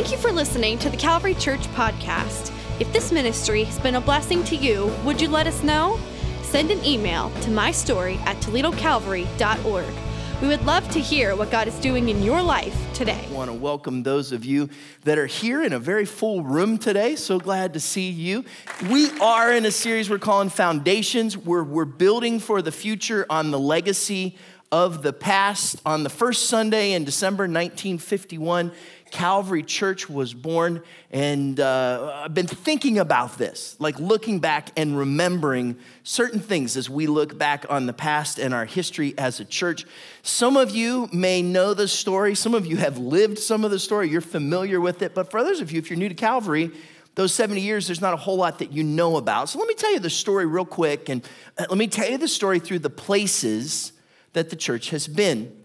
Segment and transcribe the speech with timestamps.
[0.00, 2.50] Thank you for listening to the Calvary Church podcast.
[2.80, 6.00] If this ministry has been a blessing to you, would you let us know?
[6.40, 9.94] Send an email to mystory at toledocalvary.org.
[10.40, 13.26] We would love to hear what God is doing in your life today.
[13.28, 14.70] I want to welcome those of you
[15.04, 17.14] that are here in a very full room today.
[17.14, 18.46] So glad to see you.
[18.90, 21.36] We are in a series we're calling Foundations.
[21.36, 24.38] We're, we're building for the future on the legacy
[24.72, 25.80] of the past.
[25.84, 28.72] On the first Sunday in December 1951,
[29.10, 30.82] Calvary Church was born.
[31.10, 36.88] And uh, I've been thinking about this, like looking back and remembering certain things as
[36.88, 39.84] we look back on the past and our history as a church.
[40.22, 43.78] Some of you may know the story, some of you have lived some of the
[43.78, 45.14] story, you're familiar with it.
[45.14, 46.70] But for others of you, if you're new to Calvary,
[47.16, 49.48] those 70 years, there's not a whole lot that you know about.
[49.48, 51.22] So let me tell you the story real quick, and
[51.58, 53.92] uh, let me tell you the story through the places
[54.32, 55.59] that the church has been.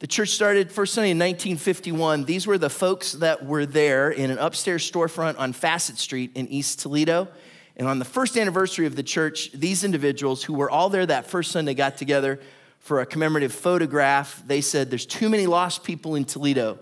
[0.00, 2.24] The church started first Sunday in 1951.
[2.24, 6.46] These were the folks that were there in an upstairs storefront on Fassett Street in
[6.46, 7.26] East Toledo.
[7.76, 11.26] And on the first anniversary of the church, these individuals who were all there that
[11.26, 12.38] first Sunday got together
[12.78, 14.40] for a commemorative photograph.
[14.46, 16.78] They said, There's too many lost people in Toledo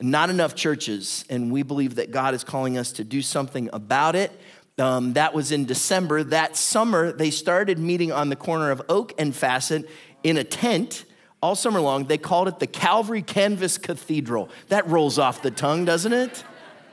[0.00, 1.24] and not enough churches.
[1.30, 4.32] And we believe that God is calling us to do something about it.
[4.76, 6.24] Um, that was in December.
[6.24, 9.88] That summer, they started meeting on the corner of Oak and Fassett
[10.24, 11.04] in a tent
[11.42, 12.04] all summer long.
[12.04, 14.48] They called it the Calvary Canvas Cathedral.
[14.68, 16.44] That rolls off the tongue, doesn't it?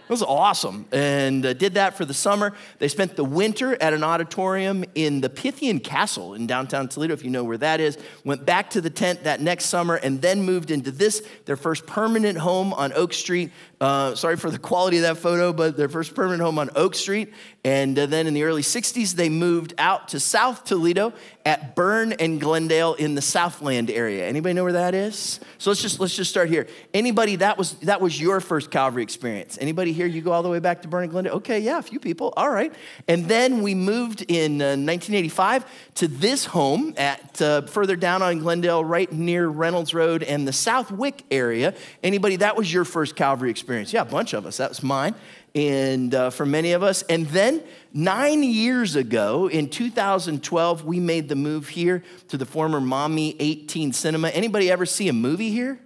[0.03, 2.53] It was awesome and uh, did that for the summer.
[2.79, 7.23] They spent the winter at an auditorium in the Pythian Castle in downtown Toledo, if
[7.23, 7.97] you know where that is.
[8.25, 11.85] Went back to the tent that next summer and then moved into this, their first
[11.85, 13.51] permanent home on Oak Street.
[13.79, 16.95] Uh, sorry for the quality of that photo, but their first permanent home on Oak
[16.95, 17.33] Street.
[17.63, 21.13] And uh, then in the early 60s, they moved out to South Toledo
[21.45, 24.27] at Byrne and Glendale in the Southland area.
[24.27, 25.39] Anybody know where that is?
[25.59, 26.67] So let's just let's just start here.
[26.93, 29.57] Anybody that was that was your first Calvary experience?
[29.61, 30.05] Anybody here?
[30.05, 31.33] You go all the way back to Byrne and Glendale?
[31.35, 32.33] Okay, yeah, a few people.
[32.35, 32.73] All right.
[33.07, 38.39] And then we moved in uh, 1985 to this home at uh, further down on
[38.39, 41.73] Glendale, right near Reynolds Road and the Southwyck area.
[42.01, 43.93] Anybody that was your first Calvary experience?
[43.93, 44.57] Yeah, a bunch of us.
[44.57, 45.15] That was mine
[45.55, 47.03] and uh, for many of us.
[47.03, 52.81] And then nine years ago, in 2012, we made the move here to the former
[52.81, 54.29] Maumee 18 Cinema.
[54.29, 55.79] Anybody ever see a movie here?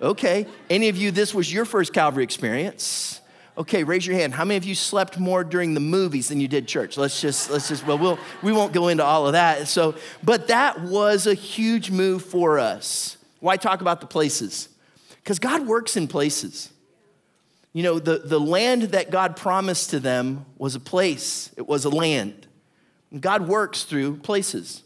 [0.00, 0.46] Okay.
[0.68, 3.20] Any of you, this was your first Calvary experience?
[3.58, 4.34] Okay, raise your hand.
[4.34, 6.98] How many of you slept more during the movies than you did church?
[6.98, 9.66] Let's just, let's just, well, we'll we won't go into all of that.
[9.66, 13.16] So, but that was a huge move for us.
[13.40, 14.68] Why talk about the places?
[15.22, 16.70] Because God works in places.
[17.72, 21.84] You know, the, the land that God promised to them was a place, it was
[21.86, 22.46] a land.
[23.10, 24.82] And God works through places.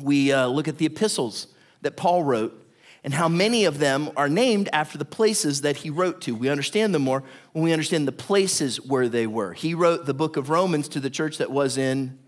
[0.00, 1.48] We uh, look at the epistles
[1.82, 2.67] that Paul wrote
[3.04, 6.34] and how many of them are named after the places that he wrote to.
[6.34, 7.22] We understand them more
[7.52, 9.52] when we understand the places where they were.
[9.52, 12.18] He wrote the book of Romans to the church that was in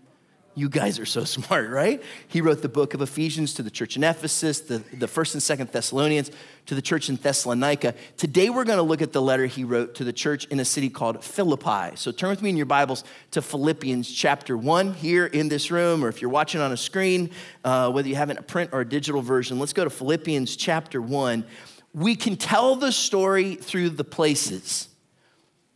[0.55, 2.01] you guys are so smart, right?
[2.27, 5.41] He wrote the book of Ephesians to the church in Ephesus, the, the first and
[5.41, 6.31] second Thessalonians
[6.67, 7.95] to the church in Thessalonica.
[8.17, 10.65] Today we're going to look at the letter he wrote to the church in a
[10.65, 11.95] city called Philippi.
[11.95, 16.03] So turn with me in your Bibles to Philippians chapter 1 here in this room,
[16.03, 17.31] or if you're watching on a screen,
[17.63, 21.01] uh, whether you have a print or a digital version, let's go to Philippians chapter
[21.01, 21.45] 1.
[21.93, 24.87] We can tell the story through the places,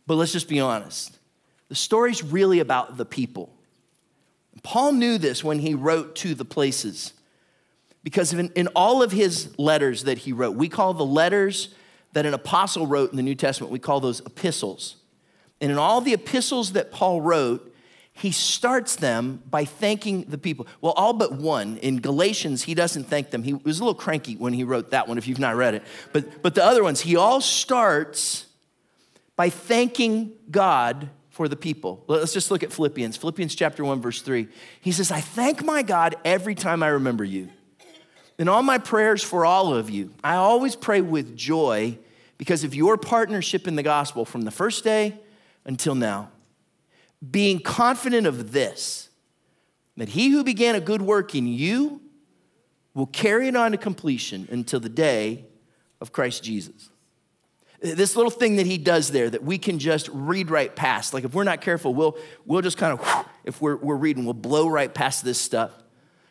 [0.06, 1.18] but let's just be honest.
[1.68, 3.55] The story's really about the people.
[4.66, 7.12] Paul knew this when he wrote to the places.
[8.02, 11.68] Because in, in, all of his letters that he wrote, we call the letters
[12.14, 14.96] that an apostle wrote in the New Testament, we call those epistles.
[15.60, 17.72] And in all the epistles that Paul wrote,
[18.12, 20.66] he starts them by thanking the people.
[20.80, 21.76] Well, all but one.
[21.76, 23.44] In Galatians, he doesn't thank them.
[23.44, 25.84] He was a little cranky when he wrote that one, if you've not read it.
[26.12, 28.46] But, but the other ones, he all starts
[29.36, 32.02] by thanking God for the people.
[32.06, 33.18] Let's just look at Philippians.
[33.18, 34.48] Philippians chapter 1, verse 3.
[34.80, 37.50] He says, I thank my God every time I remember you.
[38.38, 41.98] In all my prayers for all of you, I always pray with joy
[42.38, 45.14] because of your partnership in the gospel from the first day
[45.66, 46.30] until now.
[47.30, 49.10] Being confident of this,
[49.98, 52.00] that he who began a good work in you
[52.94, 55.44] will carry it on to completion until the day
[56.00, 56.88] of Christ Jesus.
[57.80, 61.12] This little thing that he does there that we can just read right past.
[61.12, 64.34] Like if we're not careful, we'll, we'll just kind of, if we're, we're reading, we'll
[64.34, 65.72] blow right past this stuff.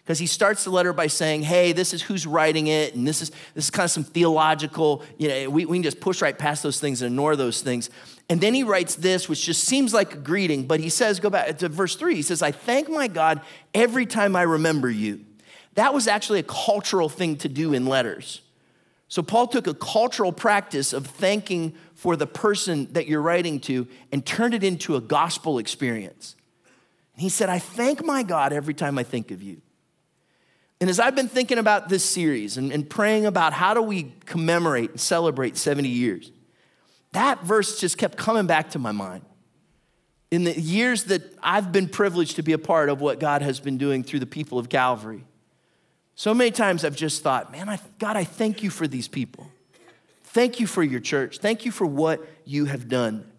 [0.04, 3.24] Because he starts the letter by saying, hey, this is who's writing it, and this
[3.24, 6.38] is, this is kind of some theological, you know, we, we can just push right
[6.38, 7.90] past those things and ignore those things.
[8.30, 11.32] And then he writes this, which just seems like a greeting, but he says, go
[11.32, 12.14] back to verse three.
[12.14, 13.42] He says, I thank my God
[13.74, 15.26] every time I remember you.
[15.74, 18.42] That was actually a cultural thing to do in letters.
[19.16, 23.88] So Paul took a cultural practice of thanking for the person that you're writing to
[24.12, 26.36] and turned it into a gospel experience.
[27.14, 29.62] And he said, I thank my God every time I think of you.
[30.82, 34.12] And as I've been thinking about this series and, and praying about how do we
[34.26, 36.34] commemorate and celebrate 70 years,
[37.14, 39.24] that verse just kept coming back to my mind.
[40.30, 43.62] In the years that I've been privileged to be a part of what God has
[43.62, 45.24] been doing through the people of Calvary,
[46.16, 49.52] so many times I've just thought, man, I, God, I thank you for these people.
[50.24, 51.40] Thank you for your church.
[51.40, 53.30] Thank you for what you have done.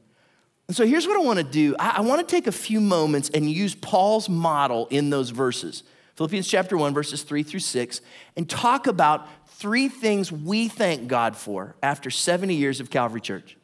[0.68, 2.80] And so here's what I want to do I, I want to take a few
[2.80, 5.82] moments and use Paul's model in those verses.
[6.16, 8.00] Philippians chapter 1, verses 3 through 6,
[8.36, 13.58] and talk about three things we thank God for after 70 years of Calvary Church.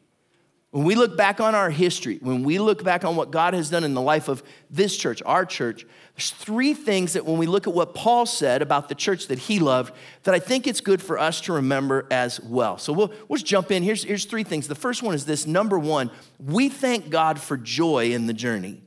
[0.73, 3.69] When we look back on our history, when we look back on what God has
[3.69, 5.85] done in the life of this church, our church,
[6.17, 9.39] there's three things that when we look at what Paul said about the church that
[9.39, 12.79] he loved, that I think it's good for us to remember as well.
[12.79, 13.83] So we'll, we'll just jump in.
[13.83, 14.67] Here's, here's three things.
[14.67, 16.11] The first one is this number one,
[16.43, 18.81] we thank God for joy in the journey.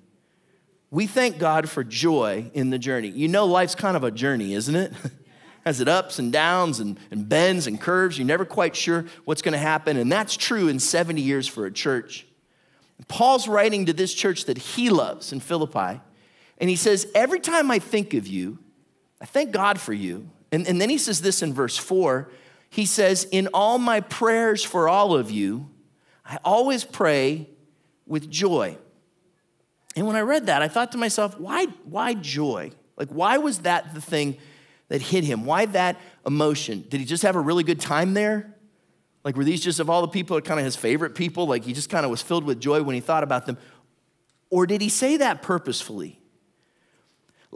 [0.90, 3.10] We thank God for joy in the journey.
[3.10, 4.92] You know, life's kind of a journey, isn't it?
[5.66, 8.18] Has it ups and downs and, and bends and curves.
[8.18, 9.98] You're never quite sure what's going to happen.
[9.98, 12.28] And that's true in 70 years for a church.
[13.08, 16.02] Paul's writing to this church that he loves in Philippi.
[16.60, 18.60] And he says, Every time I think of you,
[19.20, 20.30] I thank God for you.
[20.52, 22.30] And, and then he says this in verse four
[22.70, 25.70] he says, In all my prayers for all of you,
[26.26, 27.50] I always pray
[28.06, 28.78] with joy.
[29.96, 32.72] And when I read that, I thought to myself, why, why joy?
[32.98, 34.38] Like, why was that the thing
[34.90, 35.46] that hit him?
[35.46, 36.86] Why that emotion?
[36.90, 38.56] Did he just have a really good time there?
[39.24, 41.48] Like, were these just of all the people, kind of his favorite people?
[41.48, 43.58] Like, he just kind of was filled with joy when he thought about them?
[44.52, 46.20] Or did he say that purposefully?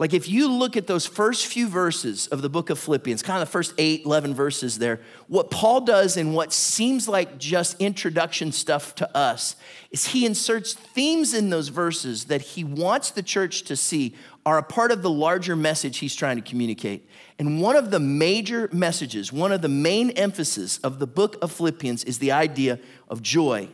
[0.00, 3.42] Like, if you look at those first few verses of the book of Philippians, kind
[3.42, 4.98] of the first eight, 11 verses there,
[5.28, 9.56] what Paul does in what seems like just introduction stuff to us
[9.90, 14.14] is he inserts themes in those verses that he wants the church to see
[14.46, 17.06] are a part of the larger message he's trying to communicate.
[17.38, 21.52] And one of the major messages, one of the main emphasis of the book of
[21.52, 23.68] Philippians is the idea of joy.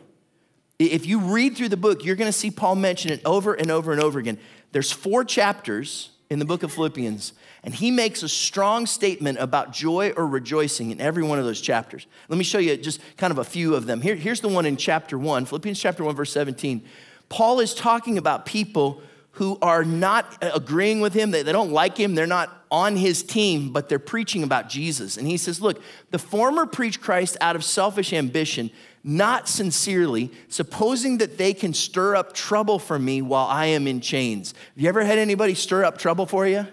[0.81, 3.70] If you read through the book, you're going to see Paul mention it over and
[3.70, 4.38] over and over again.
[4.73, 7.32] There's four chapters in the book of Philippians,
[7.62, 11.61] and he makes a strong statement about joy or rejoicing in every one of those
[11.61, 12.06] chapters.
[12.28, 14.00] Let me show you just kind of a few of them.
[14.00, 16.84] Here, here's the one in chapter 1, Philippians chapter 1, verse 17.
[17.28, 19.02] Paul is talking about people
[19.32, 23.23] who are not agreeing with him, they, they don't like him, they're not on his
[23.23, 25.17] team, but they're preaching about Jesus.
[25.17, 25.81] And he says, Look,
[26.11, 28.70] the former preach Christ out of selfish ambition
[29.06, 34.00] not sincerely, supposing that they can stir up trouble for me while I am in
[34.00, 34.53] chains.
[34.53, 36.67] Have you ever had anybody stir up trouble for you?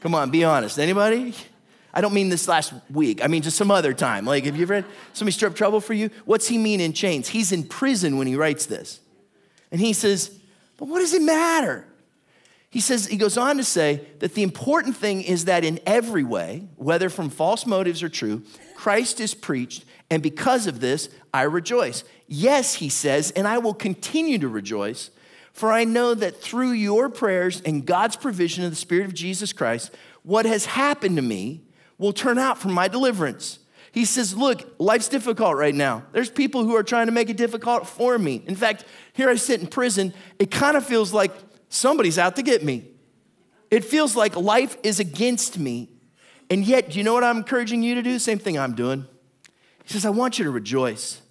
[0.00, 0.78] Come on, be honest.
[0.78, 1.34] Anybody?
[1.92, 3.22] I don't mean this last week.
[3.22, 4.24] I mean just some other time.
[4.24, 6.08] Like, have you ever had somebody stir up trouble for you?
[6.24, 7.28] What's he mean in chains?
[7.28, 9.00] He's in prison when he writes this.
[9.70, 10.30] And he says,
[10.78, 11.84] But what does it matter?
[12.70, 16.22] He says, he goes on to say that the important thing is that in every
[16.22, 18.42] way, whether from false motives or true,
[18.80, 22.02] Christ is preached, and because of this, I rejoice.
[22.26, 25.10] Yes, he says, and I will continue to rejoice,
[25.52, 29.52] for I know that through your prayers and God's provision of the Spirit of Jesus
[29.52, 31.60] Christ, what has happened to me
[31.98, 33.58] will turn out for my deliverance.
[33.92, 36.04] He says, Look, life's difficult right now.
[36.12, 38.42] There's people who are trying to make it difficult for me.
[38.46, 40.14] In fact, here I sit in prison.
[40.38, 41.32] It kind of feels like
[41.68, 42.88] somebody's out to get me.
[43.70, 45.90] It feels like life is against me.
[46.50, 48.18] And yet, do you know what I'm encouraging you to do?
[48.18, 49.06] Same thing I'm doing.
[49.84, 51.22] He says, I want you to rejoice.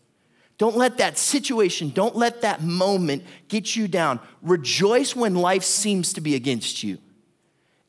[0.58, 4.20] Don't let that situation, don't let that moment get you down.
[4.42, 6.98] Rejoice when life seems to be against you.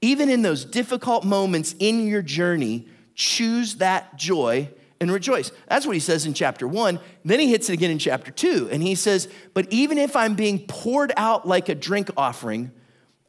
[0.01, 4.71] Even in those difficult moments in your journey, choose that joy
[5.01, 5.51] and rejoice.
[5.69, 7.01] That's what he says in chapter one.
[7.25, 8.69] Then he hits it again in chapter two.
[8.71, 12.71] And he says, But even if I'm being poured out like a drink offering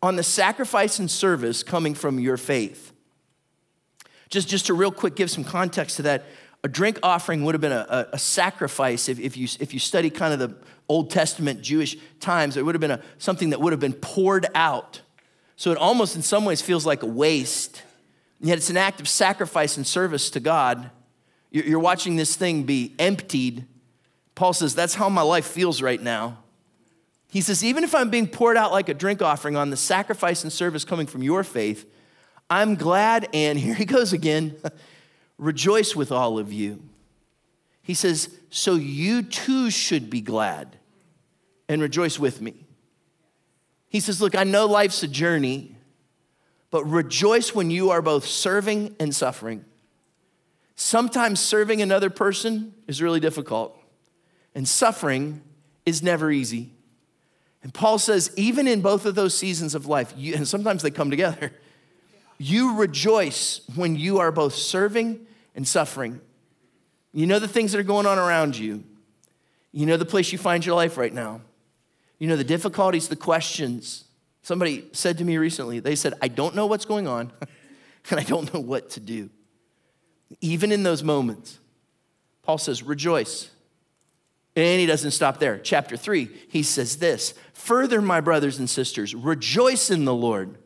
[0.03, 2.90] on the sacrifice and service coming from your faith.
[4.31, 6.25] Just, just to real quick give some context to that,
[6.63, 9.79] a drink offering would have been a, a, a, sacrifice if, if, you, if you
[9.79, 10.55] study kind of the
[10.88, 12.55] Old Testament Jewish times.
[12.55, 15.01] It would have been a, something that would have been poured out.
[15.57, 17.83] So it almost, in some ways, feels like a waste.
[18.39, 20.89] And yet it's an act of sacrifice and service to God.
[21.50, 23.65] You're, you're watching this thing be emptied.
[24.35, 26.38] Paul says, That's how my life feels right now.
[27.27, 30.43] He says, Even if I'm being poured out like a drink offering on the sacrifice
[30.43, 31.85] and service coming from your faith,
[32.51, 34.58] I'm glad, and here he goes again.
[35.38, 36.84] rejoice with all of you.
[37.81, 40.77] He says, So you too should be glad
[41.70, 42.67] and rejoice with me.
[43.88, 45.75] He says, Look, I know life's a journey,
[46.72, 49.63] but rejoice when you are both serving and suffering.
[50.75, 53.77] Sometimes serving another person is really difficult,
[54.53, 55.41] and suffering
[55.86, 56.72] is never easy.
[57.63, 60.91] And Paul says, even in both of those seasons of life, you, and sometimes they
[60.91, 61.53] come together,
[62.41, 66.19] you rejoice when you are both serving and suffering.
[67.13, 68.83] You know the things that are going on around you.
[69.71, 71.41] You know the place you find your life right now.
[72.17, 74.05] You know the difficulties, the questions.
[74.41, 77.31] Somebody said to me recently, they said, I don't know what's going on,
[78.10, 79.29] and I don't know what to do.
[80.39, 81.60] Even in those moments,
[82.41, 83.51] Paul says, rejoice.
[84.55, 85.60] And he doesn't stop there.
[85.60, 90.57] Chapter three, he says this Further, my brothers and sisters, rejoice in the Lord.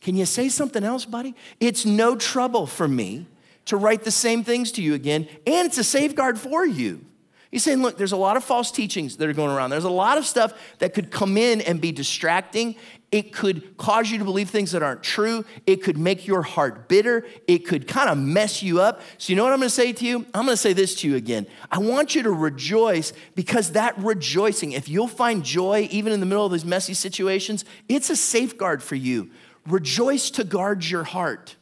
[0.00, 1.34] Can you say something else, buddy?
[1.60, 3.26] It's no trouble for me
[3.66, 7.04] to write the same things to you again, and it's a safeguard for you.
[7.50, 9.70] He's saying, look, there's a lot of false teachings that are going around.
[9.70, 12.76] There's a lot of stuff that could come in and be distracting.
[13.10, 15.46] It could cause you to believe things that aren't true.
[15.66, 17.26] It could make your heart bitter.
[17.46, 19.00] It could kind of mess you up.
[19.16, 20.26] So, you know what I'm going to say to you?
[20.34, 21.46] I'm going to say this to you again.
[21.70, 26.26] I want you to rejoice because that rejoicing, if you'll find joy even in the
[26.26, 29.30] middle of these messy situations, it's a safeguard for you.
[29.68, 31.56] Rejoice to guard your heart.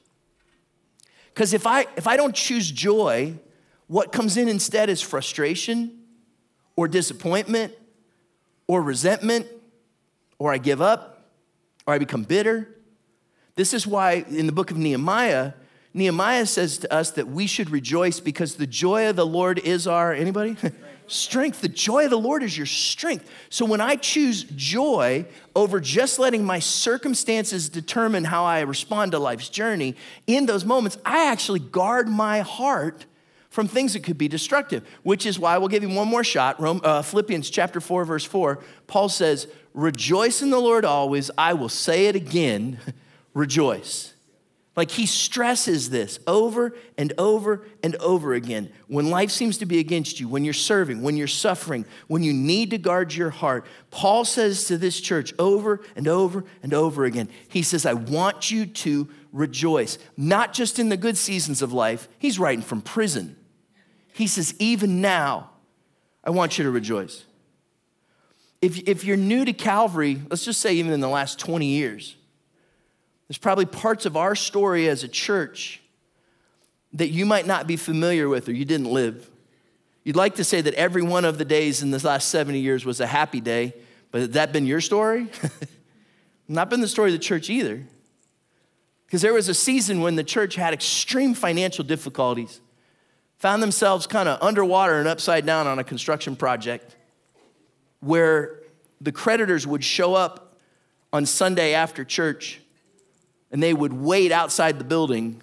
[1.34, 3.34] Because if I, if I don't choose joy,
[3.88, 5.98] what comes in instead is frustration
[6.76, 7.74] or disappointment
[8.66, 9.46] or resentment,
[10.38, 11.30] or I give up,
[11.86, 12.68] or I become bitter.
[13.54, 15.52] This is why in the book of Nehemiah,
[15.94, 19.86] Nehemiah says to us that we should rejoice because the joy of the Lord is
[19.86, 20.56] our, anybody?
[21.06, 21.60] strength.
[21.60, 23.30] The joy of the Lord is your strength.
[23.50, 29.18] So when I choose joy over just letting my circumstances determine how I respond to
[29.18, 29.96] life's journey,
[30.26, 33.06] in those moments, I actually guard my heart
[33.50, 36.60] from things that could be destructive, which is why we'll give you one more shot.
[36.60, 41.30] Rome, uh, Philippians chapter 4, verse 4, Paul says, Rejoice in the Lord always.
[41.38, 42.78] I will say it again,
[43.34, 44.12] rejoice.
[44.76, 48.70] Like he stresses this over and over and over again.
[48.88, 52.34] When life seems to be against you, when you're serving, when you're suffering, when you
[52.34, 57.06] need to guard your heart, Paul says to this church over and over and over
[57.06, 61.72] again, he says, I want you to rejoice, not just in the good seasons of
[61.72, 62.06] life.
[62.18, 63.34] He's writing from prison.
[64.12, 65.50] He says, even now,
[66.22, 67.24] I want you to rejoice.
[68.60, 72.16] If, if you're new to Calvary, let's just say even in the last 20 years,
[73.28, 75.80] there's probably parts of our story as a church
[76.92, 79.30] that you might not be familiar with or you didn't live.
[80.04, 82.84] You'd like to say that every one of the days in the last 70 years
[82.84, 83.74] was a happy day,
[84.12, 85.28] but has that been your story?
[86.48, 87.82] not been the story of the church either.
[89.06, 92.60] Because there was a season when the church had extreme financial difficulties
[93.38, 96.96] found themselves kind of underwater and upside down on a construction project
[98.00, 98.60] where
[99.00, 100.56] the creditors would show up
[101.12, 102.60] on Sunday after church
[103.56, 105.40] and they would wait outside the building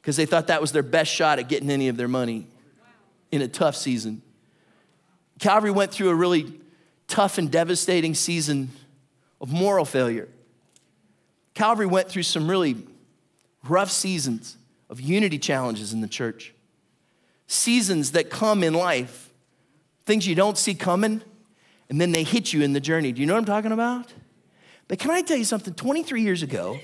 [0.00, 2.46] because they thought that was their best shot at getting any of their money
[3.32, 4.22] in a tough season.
[5.40, 6.54] Calvary went through a really
[7.08, 8.70] tough and devastating season
[9.40, 10.28] of moral failure.
[11.54, 12.76] Calvary went through some really
[13.64, 14.56] rough seasons
[14.88, 16.54] of unity challenges in the church
[17.48, 19.32] seasons that come in life,
[20.06, 21.22] things you don't see coming,
[21.88, 23.10] and then they hit you in the journey.
[23.10, 24.14] Do you know what I'm talking about?
[24.86, 25.74] But can I tell you something?
[25.74, 26.78] 23 years ago,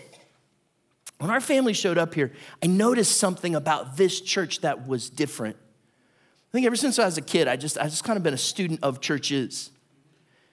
[1.24, 5.56] when our family showed up here, I noticed something about this church that was different.
[5.56, 8.34] I think ever since I was a kid, I just I just kind of been
[8.34, 9.70] a student of churches.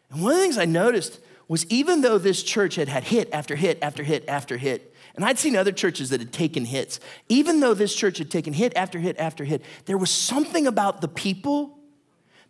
[0.10, 3.28] And one of the things I noticed was even though this church had had hit
[3.34, 7.02] after hit after hit after hit, and I'd seen other churches that had taken hits.
[7.28, 11.02] Even though this church had taken hit after hit after hit, there was something about
[11.02, 11.80] the people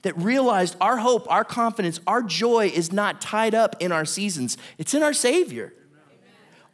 [0.03, 4.59] that realized our hope, our confidence, our joy is not tied up in our seasons,
[4.77, 5.73] it's in our Savior.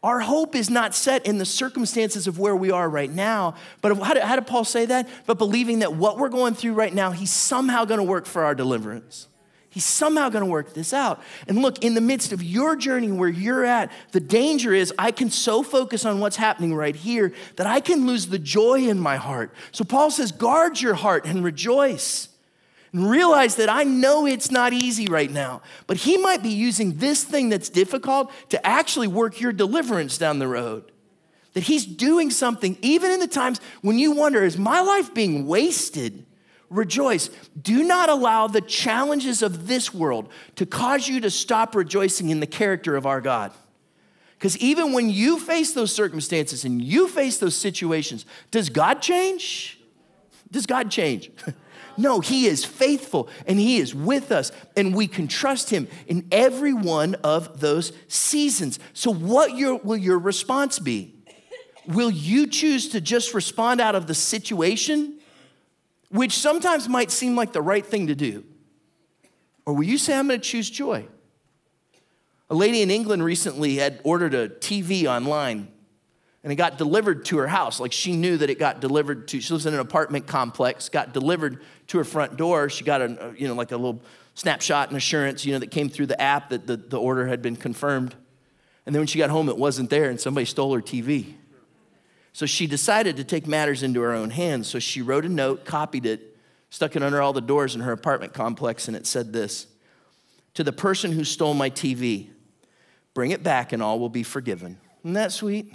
[0.04, 3.56] Our hope is not set in the circumstances of where we are right now.
[3.82, 5.10] But how did, how did Paul say that?
[5.26, 8.44] But believing that what we're going through right now, he's somehow going to work for
[8.44, 9.28] our deliverance.
[9.70, 11.22] He's somehow going to work this out.
[11.48, 15.12] And look, in the midst of your journey where you're at, the danger is I
[15.12, 19.00] can so focus on what's happening right here that I can lose the joy in
[19.00, 19.54] my heart.
[19.72, 22.30] So Paul says, guard your heart and rejoice.
[22.94, 26.98] And realize that I know it's not easy right now, but he might be using
[26.98, 30.92] this thing that's difficult to actually work your deliverance down the road.
[31.54, 35.48] That he's doing something, even in the times when you wonder, is my life being
[35.48, 36.26] wasted?
[36.70, 37.30] rejoice.
[37.62, 42.40] Do not allow the challenges of this world to cause you to stop rejoicing in
[42.40, 43.54] the character of our God.
[44.38, 49.80] Because even when you face those circumstances and you face those situations, does God change?
[50.52, 51.32] Does God change?
[51.98, 56.28] no, He is faithful and He is with us, and we can trust Him in
[56.32, 58.80] every one of those seasons.
[58.94, 61.16] So, what your, will your response be?
[61.88, 65.18] Will you choose to just respond out of the situation?
[66.10, 68.44] which sometimes might seem like the right thing to do?
[69.66, 71.08] Or will you say, I'm going to choose joy?
[72.50, 75.68] A lady in England recently had ordered a TV online
[76.48, 77.78] and it got delivered to her house.
[77.78, 81.12] Like she knew that it got delivered to, she lives in an apartment complex, got
[81.12, 82.70] delivered to her front door.
[82.70, 84.02] She got a, uh, you know, like a little
[84.34, 87.42] snapshot and assurance, you know, that came through the app that the, the order had
[87.42, 88.16] been confirmed.
[88.86, 91.34] And then when she got home, it wasn't there and somebody stole her TV.
[92.32, 94.70] So she decided to take matters into her own hands.
[94.70, 96.38] So she wrote a note, copied it,
[96.70, 99.68] stuck it under all the doors in her apartment complex, and it said this
[100.54, 102.30] To the person who stole my TV,
[103.14, 104.78] bring it back and all will be forgiven.
[105.04, 105.74] Isn't that sweet?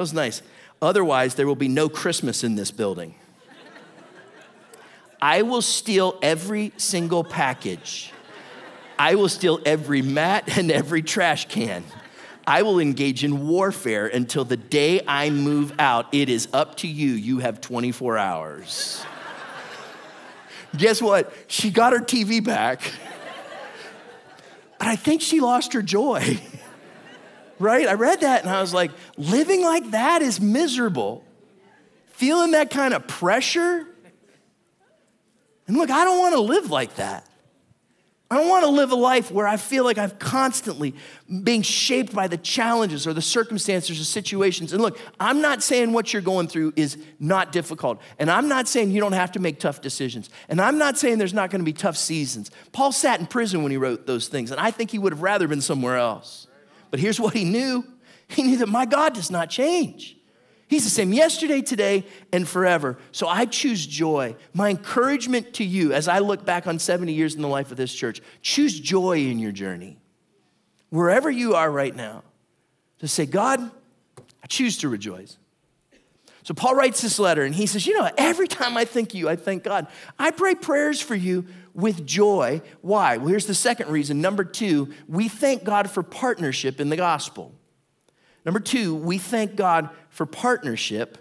[0.00, 0.40] That was nice.
[0.80, 3.16] Otherwise, there will be no Christmas in this building.
[5.20, 8.10] I will steal every single package.
[8.98, 11.84] I will steal every mat and every trash can.
[12.46, 16.06] I will engage in warfare until the day I move out.
[16.14, 17.10] It is up to you.
[17.10, 19.04] You have 24 hours.
[20.78, 21.30] Guess what?
[21.46, 22.80] She got her TV back,
[24.78, 26.40] but I think she lost her joy
[27.60, 27.86] right?
[27.86, 31.22] I read that and I was like, living like that is miserable.
[32.06, 33.86] Feeling that kind of pressure.
[35.66, 37.26] And look, I don't want to live like that.
[38.32, 40.94] I don't want to live a life where I feel like I'm constantly
[41.42, 44.72] being shaped by the challenges or the circumstances or situations.
[44.72, 48.00] And look, I'm not saying what you're going through is not difficult.
[48.20, 50.30] And I'm not saying you don't have to make tough decisions.
[50.48, 52.52] And I'm not saying there's not going to be tough seasons.
[52.70, 55.22] Paul sat in prison when he wrote those things, and I think he would have
[55.22, 56.46] rather been somewhere else.
[56.90, 57.84] But here's what he knew
[58.28, 60.16] he knew that my God does not change.
[60.68, 62.96] He's the same yesterday, today, and forever.
[63.10, 64.36] So I choose joy.
[64.54, 67.76] My encouragement to you as I look back on 70 years in the life of
[67.76, 69.98] this church choose joy in your journey.
[70.90, 72.22] Wherever you are right now,
[73.00, 73.60] to say, God,
[74.20, 75.38] I choose to rejoice.
[76.42, 79.28] So Paul writes this letter and he says, You know, every time I think you,
[79.28, 79.86] I thank God.
[80.18, 82.62] I pray prayers for you with joy.
[82.80, 83.16] Why?
[83.16, 84.20] Well, here's the second reason.
[84.20, 87.54] Number two, we thank God for partnership in the gospel.
[88.44, 91.18] Number two, we thank God for partnership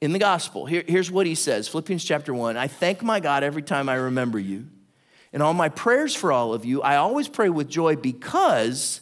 [0.00, 0.66] in the gospel.
[0.66, 3.96] Here, here's what he says Philippians chapter 1 I thank my God every time I
[3.96, 4.66] remember you.
[5.32, 9.00] In all my prayers for all of you, I always pray with joy because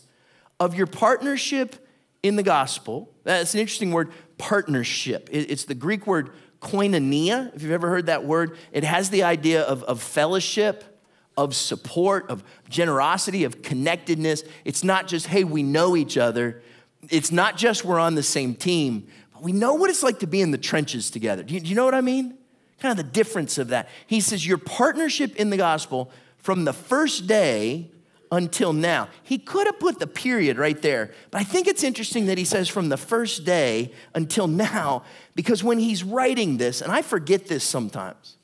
[0.61, 1.77] of your partnership
[2.23, 3.11] in the gospel.
[3.25, 5.29] That's an interesting word, partnership.
[5.31, 9.63] It's the Greek word koinonia, if you've ever heard that word, it has the idea
[9.63, 10.99] of, of fellowship,
[11.37, 14.43] of support, of generosity, of connectedness.
[14.65, 16.63] It's not just, hey, we know each other.
[17.11, 20.27] It's not just we're on the same team, but we know what it's like to
[20.27, 21.45] be in the trenches together.
[21.45, 22.37] Do you, do you know what I mean?
[22.81, 23.89] Kind of the difference of that.
[24.07, 27.91] He says, your partnership in the gospel from the first day
[28.31, 29.09] until now.
[29.23, 32.45] He could have put the period right there, but I think it's interesting that he
[32.45, 37.47] says from the first day until now, because when he's writing this, and I forget
[37.47, 38.37] this sometimes,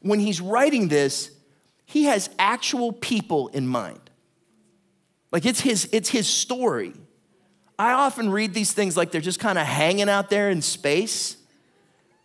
[0.00, 1.30] when he's writing this,
[1.86, 4.10] he has actual people in mind.
[5.32, 6.92] Like it's his, it's his story.
[7.78, 11.36] I often read these things like they're just kind of hanging out there in space.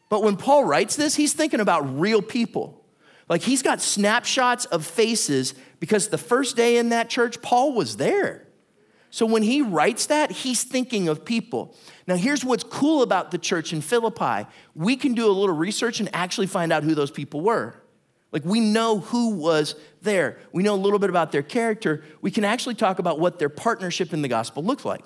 [0.09, 2.80] But when Paul writes this, he's thinking about real people.
[3.29, 7.97] Like he's got snapshots of faces because the first day in that church, Paul was
[7.97, 8.47] there.
[9.11, 11.75] So when he writes that, he's thinking of people.
[12.07, 15.99] Now, here's what's cool about the church in Philippi we can do a little research
[15.99, 17.75] and actually find out who those people were.
[18.31, 22.03] Like, we know who was there, we know a little bit about their character.
[22.21, 25.03] We can actually talk about what their partnership in the gospel looked like.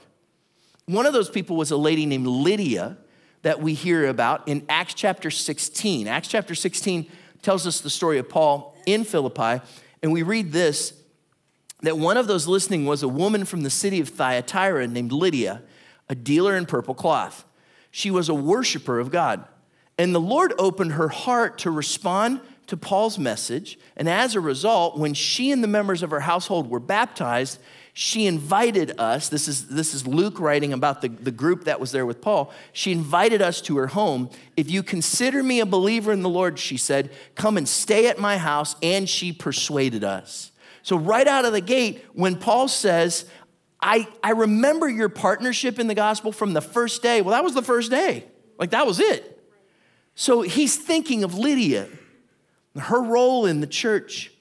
[0.86, 2.98] One of those people was a lady named Lydia
[3.42, 6.08] that we hear about in Acts chapter 16.
[6.08, 7.10] Acts chapter 16
[7.46, 9.64] tells us the story of Paul in Philippi,
[10.02, 10.94] and we read this
[11.82, 15.62] that one of those listening was a woman from the city of Thyatira named Lydia,
[16.10, 17.46] a dealer in purple cloth.
[17.92, 19.46] She was a worshiper of God.
[20.00, 23.78] And the Lord opened her heart to respond to Paul's message.
[23.96, 27.60] And as a result, when she and the members of her household were baptized,
[27.98, 31.94] she invited us, this is, this is Luke writing about the, the group that was
[31.94, 32.52] there with Paul.
[32.74, 34.30] She invited us to her home.
[34.58, 38.20] If you consider me a believer in the Lord, she said, come and stay at
[38.20, 38.76] my house.
[38.84, 40.52] And she persuaded us.
[40.84, 43.24] So, right out of the gate, when Paul says,
[43.82, 47.54] I, I remember your partnership in the gospel from the first day, well, that was
[47.54, 48.26] the first day.
[48.60, 49.42] Like, that was it.
[50.16, 51.88] So, he's thinking of Lydia,
[52.78, 54.34] her role in the church.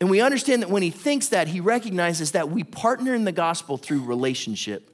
[0.00, 3.32] And we understand that when he thinks that, he recognizes that we partner in the
[3.32, 4.90] gospel through relationship.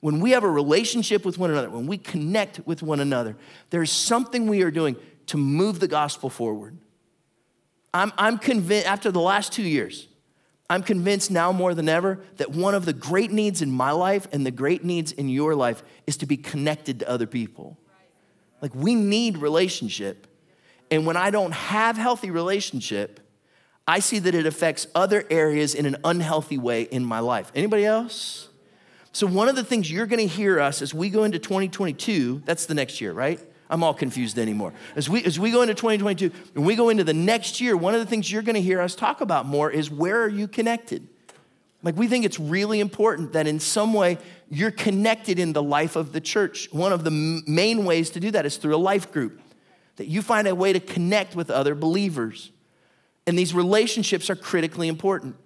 [0.00, 3.36] When we have a relationship with one another, when we connect with one another,
[3.70, 4.96] there's something we are doing
[5.26, 6.76] to move the gospel forward.
[7.94, 10.08] I'm, I'm convinced, after the last two years,
[10.68, 14.26] I'm convinced now more than ever that one of the great needs in my life
[14.32, 17.78] and the great needs in your life is to be connected to other people.
[18.60, 20.26] Like, we need relationship.
[20.90, 23.20] And when I don't have healthy relationship,
[23.86, 27.50] I see that it affects other areas in an unhealthy way in my life.
[27.54, 28.48] Anybody else?
[29.12, 32.42] So one of the things you're going to hear us as we go into 2022,
[32.44, 33.40] that's the next year, right?
[33.68, 34.72] I'm all confused anymore.
[34.96, 37.94] As we, as we go into 2022 and we go into the next year, one
[37.94, 40.46] of the things you're going to hear us talk about more is where are you
[40.46, 41.08] connected?
[41.82, 44.18] Like, we think it's really important that in some way
[44.48, 46.68] you're connected in the life of the church.
[46.70, 49.40] One of the main ways to do that is through a life group,
[49.96, 52.52] that you find a way to connect with other believers.
[53.26, 55.36] And these relationships are critically important.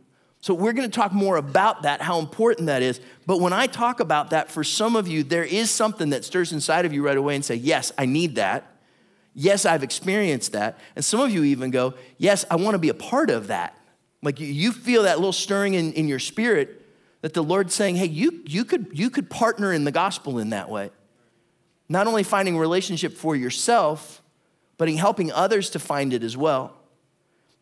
[0.41, 3.01] So, we're gonna talk more about that, how important that is.
[3.27, 6.53] But when I talk about that, for some of you, there is something that stirs
[6.53, 8.71] inside of you right away and say, Yes, I need that.
[9.35, 10.79] Yes, I've experienced that.
[10.95, 13.77] And some of you even go, Yes, I wanna be a part of that.
[14.23, 16.83] Like you feel that little stirring in, in your spirit
[17.27, 20.51] that the Lord's saying, hey, you, you, could, you could partner in the gospel in
[20.51, 20.91] that way.
[21.89, 24.23] Not only finding relationship for yourself,
[24.77, 26.75] but in helping others to find it as well.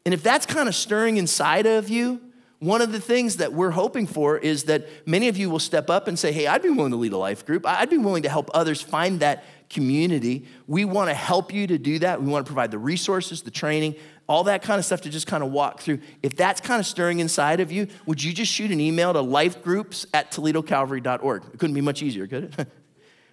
[0.04, 2.20] And if that's kind of stirring inside of you,
[2.58, 5.90] one of the things that we're hoping for is that many of you will step
[5.90, 7.66] up and say, Hey, I'd be willing to lead a life group.
[7.66, 10.46] I'd be willing to help others find that community.
[10.66, 12.22] We want to help you to do that.
[12.22, 13.96] We want to provide the resources, the training,
[14.28, 15.98] all that kind of stuff to just kind of walk through.
[16.22, 19.18] If that's kind of stirring inside of you, would you just shoot an email to
[19.18, 21.42] lifegroups at toledocalvary.org?
[21.52, 22.68] It couldn't be much easier, could it?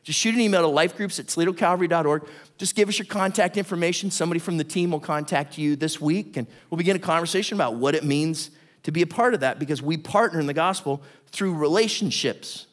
[0.04, 2.28] just shoot an email to lifegroups at toledocalvary.org.
[2.58, 4.10] Just give us your contact information.
[4.10, 7.76] Somebody from the team will contact you this week, and we'll begin a conversation about
[7.76, 8.52] what it means
[8.84, 12.66] to be a part of that because we partner in the gospel through relationships.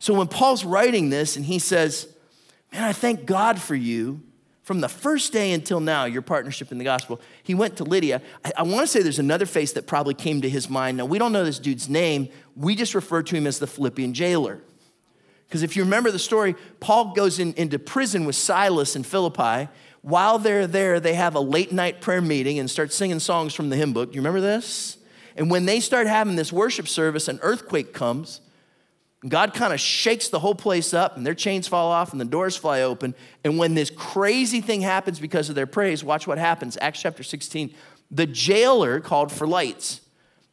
[0.00, 2.08] So when Paul's writing this and he says,
[2.72, 4.20] Man, I thank God for you
[4.64, 7.20] from the first day until now, your partnership in the gospel.
[7.42, 8.20] He went to Lydia.
[8.44, 10.96] I, I want to say there's another face that probably came to his mind.
[10.96, 14.12] Now, we don't know this dude's name, we just refer to him as the Philippian
[14.12, 14.60] jailer.
[15.54, 19.68] Because if you remember the story, Paul goes in, into prison with Silas in Philippi.
[20.02, 23.68] While they're there, they have a late night prayer meeting and start singing songs from
[23.68, 24.10] the hymn book.
[24.10, 24.98] Do you remember this?
[25.36, 28.40] And when they start having this worship service, an earthquake comes
[29.28, 32.24] God kind of shakes the whole place up, and their chains fall off, and the
[32.24, 33.14] doors fly open.
[33.44, 36.76] And when this crazy thing happens because of their praise, watch what happens.
[36.80, 37.72] Acts chapter 16.
[38.10, 40.00] The jailer called for lights,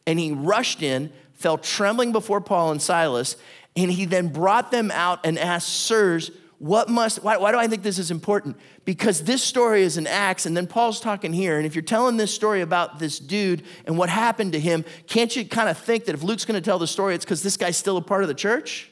[0.06, 3.36] and he rushed in, fell trembling before Paul and Silas,
[3.76, 6.32] and he then brought them out and asked, Sirs,
[6.62, 8.56] what must, why, why, do I think this is important?
[8.86, 11.58] Because this story is in Acts, and then Paul's talking here.
[11.58, 15.36] And if you're telling this story about this dude and what happened to him, can't
[15.36, 17.58] you kind of think that if Luke's going to tell the story, it's because this
[17.58, 18.92] guy's still a part of the church?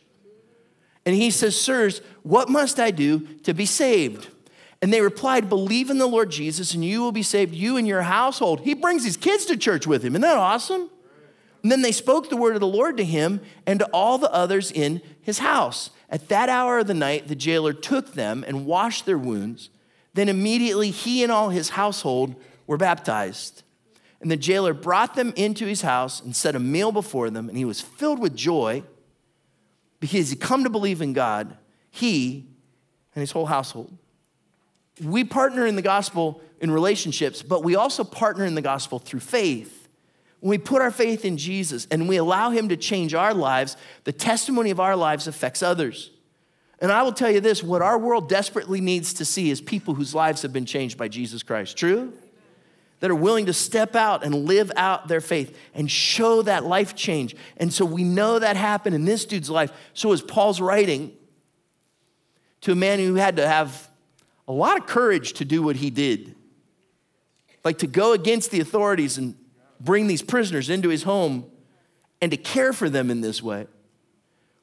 [1.05, 4.29] And he says, Sirs, what must I do to be saved?
[4.81, 7.87] And they replied, Believe in the Lord Jesus, and you will be saved, you and
[7.87, 8.61] your household.
[8.61, 10.13] He brings his kids to church with him.
[10.13, 10.89] Isn't that awesome?
[11.61, 14.31] And then they spoke the word of the Lord to him and to all the
[14.31, 15.89] others in his house.
[16.09, 19.69] At that hour of the night, the jailer took them and washed their wounds.
[20.13, 23.63] Then immediately he and all his household were baptized.
[24.21, 27.57] And the jailer brought them into his house and set a meal before them, and
[27.57, 28.83] he was filled with joy
[29.99, 31.57] because he come to believe in God,
[31.89, 32.47] he
[33.15, 33.97] and his whole household.
[35.01, 39.21] We partner in the gospel in relationships, but we also partner in the gospel through
[39.21, 39.78] faith.
[40.39, 43.75] When we put our faith in Jesus and we allow Him to change our lives,
[44.05, 46.11] the testimony of our lives affects others.
[46.81, 49.93] And I will tell you this what our world desperately needs to see is people
[49.93, 51.77] whose lives have been changed by Jesus Christ.
[51.77, 52.13] True?
[53.01, 56.95] That are willing to step out and live out their faith and show that life
[56.95, 57.35] change.
[57.57, 59.71] And so we know that happened in this dude's life.
[59.93, 61.13] So as Paul's writing
[62.61, 63.89] to a man who had to have
[64.47, 66.35] a lot of courage to do what he did,
[67.63, 69.35] like to go against the authorities and
[69.79, 71.45] bring these prisoners into his home
[72.21, 73.67] and to care for them in this way.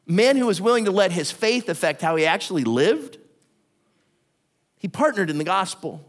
[0.06, 3.18] Man who was willing to let his faith affect how he actually lived.
[4.78, 6.04] He partnered in the gospel.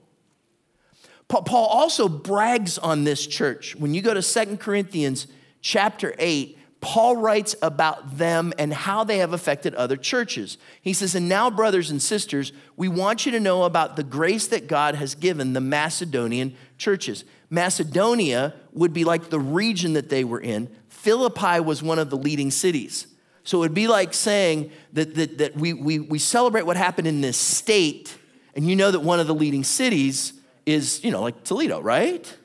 [1.28, 3.76] Paul also brags on this church.
[3.76, 5.28] When you go to Second Corinthians
[5.62, 10.58] chapter 8, Paul writes about them and how they have affected other churches.
[10.82, 14.48] He says, And now, brothers and sisters, we want you to know about the grace
[14.48, 17.26] that God has given the Macedonian churches.
[17.50, 20.70] Macedonia would be like the region that they were in.
[20.90, 23.08] Philippi was one of the leading cities.
[23.44, 27.08] So it would be like saying that, that, that we, we, we celebrate what happened
[27.08, 28.18] in this state,
[28.56, 30.34] and you know that one of the leading cities
[30.66, 32.38] is, you know, like Toledo, right?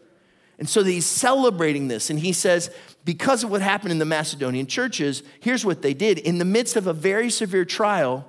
[0.60, 2.70] And so he's celebrating this, and he says,
[3.04, 6.18] because of what happened in the Macedonian churches, here's what they did.
[6.18, 8.28] In the midst of a very severe trial,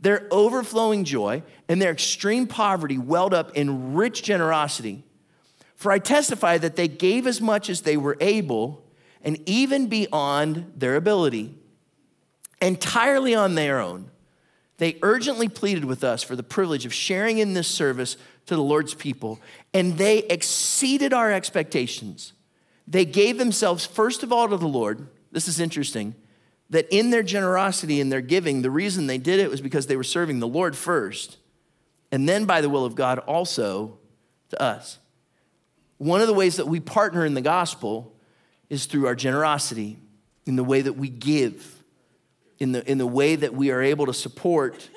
[0.00, 5.04] their overflowing joy and their extreme poverty welled up in rich generosity.
[5.76, 8.84] For I testify that they gave as much as they were able,
[9.22, 11.54] and even beyond their ability,
[12.60, 14.10] entirely on their own.
[14.78, 18.62] They urgently pleaded with us for the privilege of sharing in this service to the
[18.62, 19.40] Lord's people,
[19.74, 22.32] and they exceeded our expectations.
[22.86, 25.08] They gave themselves, first of all, to the Lord.
[25.32, 26.14] This is interesting
[26.70, 29.96] that in their generosity and their giving, the reason they did it was because they
[29.96, 31.36] were serving the Lord first,
[32.10, 33.98] and then by the will of God also
[34.50, 34.98] to us.
[35.98, 38.12] One of the ways that we partner in the gospel
[38.68, 39.98] is through our generosity,
[40.44, 41.82] in the way that we give,
[42.58, 44.88] in the, in the way that we are able to support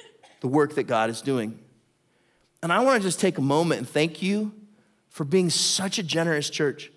[0.41, 1.59] the work that God is doing.
[2.61, 4.53] And I want to just take a moment and thank you
[5.09, 6.91] for being such a generous church.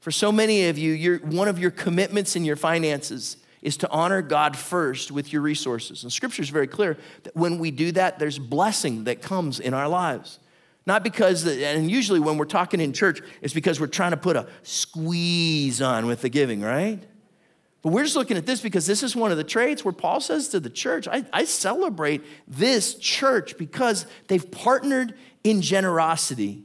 [0.00, 4.20] For so many of you, one of your commitments in your finances is to honor
[4.22, 6.02] God first with your resources.
[6.02, 9.72] And scripture is very clear that when we do that, there's blessing that comes in
[9.72, 10.40] our lives.
[10.84, 14.36] Not because, and usually when we're talking in church, it's because we're trying to put
[14.36, 17.00] a squeeze on with the giving, right?
[17.82, 20.20] But we're just looking at this because this is one of the traits where Paul
[20.20, 25.14] says to the church, I, I celebrate this church because they've partnered
[25.44, 26.64] in generosity.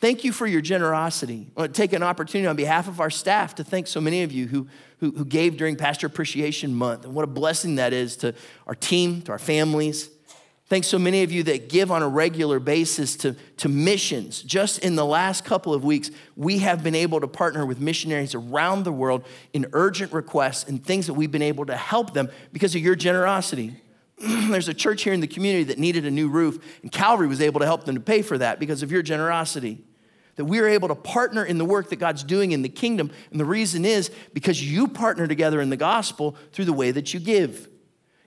[0.00, 1.50] Thank you for your generosity.
[1.56, 4.22] I want to take an opportunity on behalf of our staff to thank so many
[4.22, 7.06] of you who, who, who gave during Pastor Appreciation Month.
[7.06, 8.34] And what a blessing that is to
[8.66, 10.10] our team, to our families.
[10.74, 14.42] Thanks so many of you that give on a regular basis to, to missions.
[14.42, 18.34] Just in the last couple of weeks, we have been able to partner with missionaries
[18.34, 22.28] around the world in urgent requests and things that we've been able to help them
[22.52, 23.76] because of your generosity.
[24.18, 27.40] There's a church here in the community that needed a new roof, and Calvary was
[27.40, 29.84] able to help them to pay for that because of your generosity
[30.34, 33.12] that we are able to partner in the work that God's doing in the kingdom.
[33.30, 37.14] And the reason is because you partner together in the gospel through the way that
[37.14, 37.68] you give.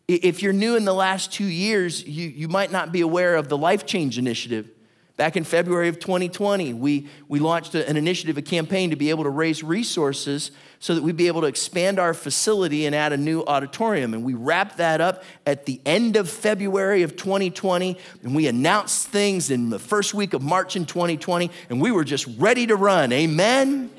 [0.07, 3.49] If you're new in the last two years, you, you might not be aware of
[3.49, 4.69] the Life Change Initiative.
[5.17, 9.25] Back in February of 2020, we, we launched an initiative, a campaign to be able
[9.25, 13.17] to raise resources so that we'd be able to expand our facility and add a
[13.17, 14.13] new auditorium.
[14.13, 17.97] And we wrapped that up at the end of February of 2020.
[18.23, 21.51] And we announced things in the first week of March in 2020.
[21.69, 23.11] And we were just ready to run.
[23.11, 23.91] Amen?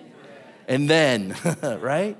[0.69, 1.37] And then,
[1.83, 2.17] right?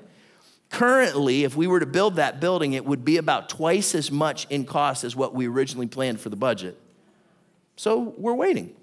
[0.69, 4.45] Currently, if we were to build that building, it would be about twice as much
[4.49, 6.79] in cost as what we originally planned for the budget.
[7.75, 8.75] So we're waiting.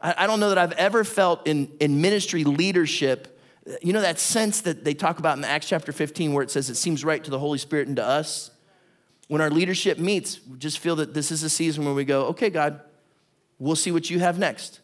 [0.00, 3.40] I, don't know that I've ever felt in, in ministry leadership,
[3.82, 6.70] you know, that sense that they talk about in Acts chapter 15 where it says
[6.70, 8.52] it seems right to the Holy Spirit and to us.
[9.26, 12.26] When our leadership meets, we just feel that this is a season where we go,
[12.26, 12.80] okay, God,
[13.58, 14.80] we'll see what you have next.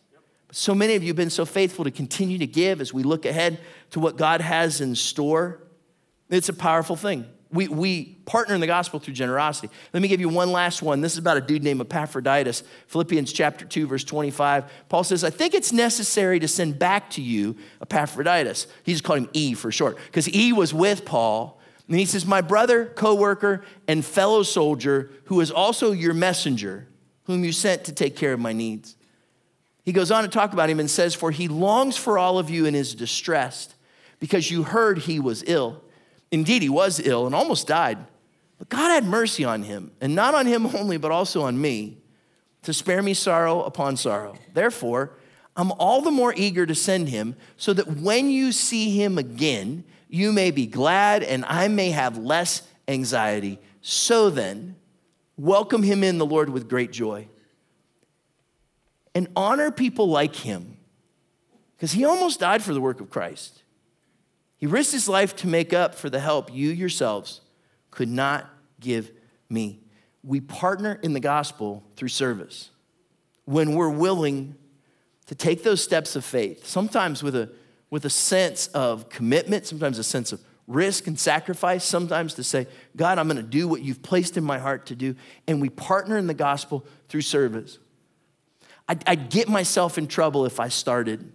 [0.51, 3.25] So many of you have been so faithful to continue to give as we look
[3.25, 3.61] ahead
[3.93, 5.61] to what God has in store.
[6.35, 7.27] It's a powerful thing.
[7.51, 9.71] We, we partner in the gospel through generosity.
[9.93, 11.01] Let me give you one last one.
[11.01, 12.65] This is about a dude named Epaphroditus.
[12.89, 14.65] Philippians chapter 2, verse 25.
[14.89, 18.67] Paul says, I think it's necessary to send back to you Epaphroditus.
[18.83, 21.61] He just called him E for short, because E was with Paul.
[21.87, 26.89] And he says, My brother, co worker, and fellow soldier, who is also your messenger,
[27.25, 28.97] whom you sent to take care of my needs.
[29.85, 32.51] He goes on to talk about him and says, For he longs for all of
[32.51, 33.77] you and is distressed,
[34.19, 35.84] because you heard he was ill.
[36.31, 37.99] Indeed, he was ill and almost died.
[38.59, 41.99] But God had mercy on him, and not on him only, but also on me,
[42.63, 44.35] to spare me sorrow upon sorrow.
[44.53, 45.19] Therefore,
[45.57, 49.85] I'm all the more eager to send him, so that when you see him again,
[50.09, 53.59] you may be glad and I may have less anxiety.
[53.81, 54.77] So then,
[55.37, 57.29] welcome him in the Lord with great joy.
[59.15, 60.77] And honor people like him,
[61.77, 63.64] because he almost died for the work of Christ.
[64.65, 67.43] He risked his life to make up for the help you yourselves
[67.91, 68.49] could not
[68.81, 69.11] give
[69.51, 69.83] me.
[70.23, 72.71] We partner in the gospel through service.
[73.45, 74.55] When we're willing
[75.27, 77.51] to take those steps of faith, sometimes with a,
[77.91, 82.67] with a sense of commitment, sometimes a sense of risk and sacrifice, sometimes to say,
[82.97, 85.15] God, I'm going to do what you've placed in my heart to do.
[85.47, 87.79] And we partner in the gospel through service.
[88.89, 91.35] I'd, I'd get myself in trouble if I started,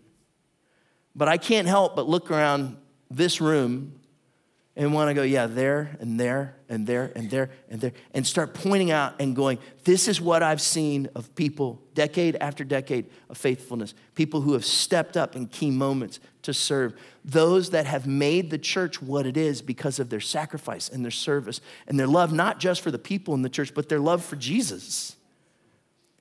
[1.15, 2.77] but I can't help but look around
[3.09, 3.99] this room
[4.79, 8.25] and want to go, yeah, there and there and there and there and there, and
[8.25, 13.09] start pointing out and going, this is what I've seen of people decade after decade
[13.29, 16.93] of faithfulness, people who have stepped up in key moments to serve,
[17.25, 21.11] those that have made the church what it is because of their sacrifice and their
[21.11, 24.23] service and their love, not just for the people in the church, but their love
[24.23, 25.17] for Jesus.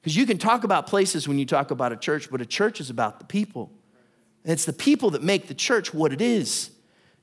[0.00, 2.80] Because you can talk about places when you talk about a church, but a church
[2.80, 3.70] is about the people.
[4.42, 6.70] And it's the people that make the church what it is.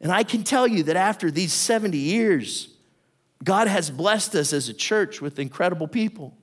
[0.01, 2.69] And I can tell you that after these 70 years,
[3.43, 6.35] God has blessed us as a church with incredible people.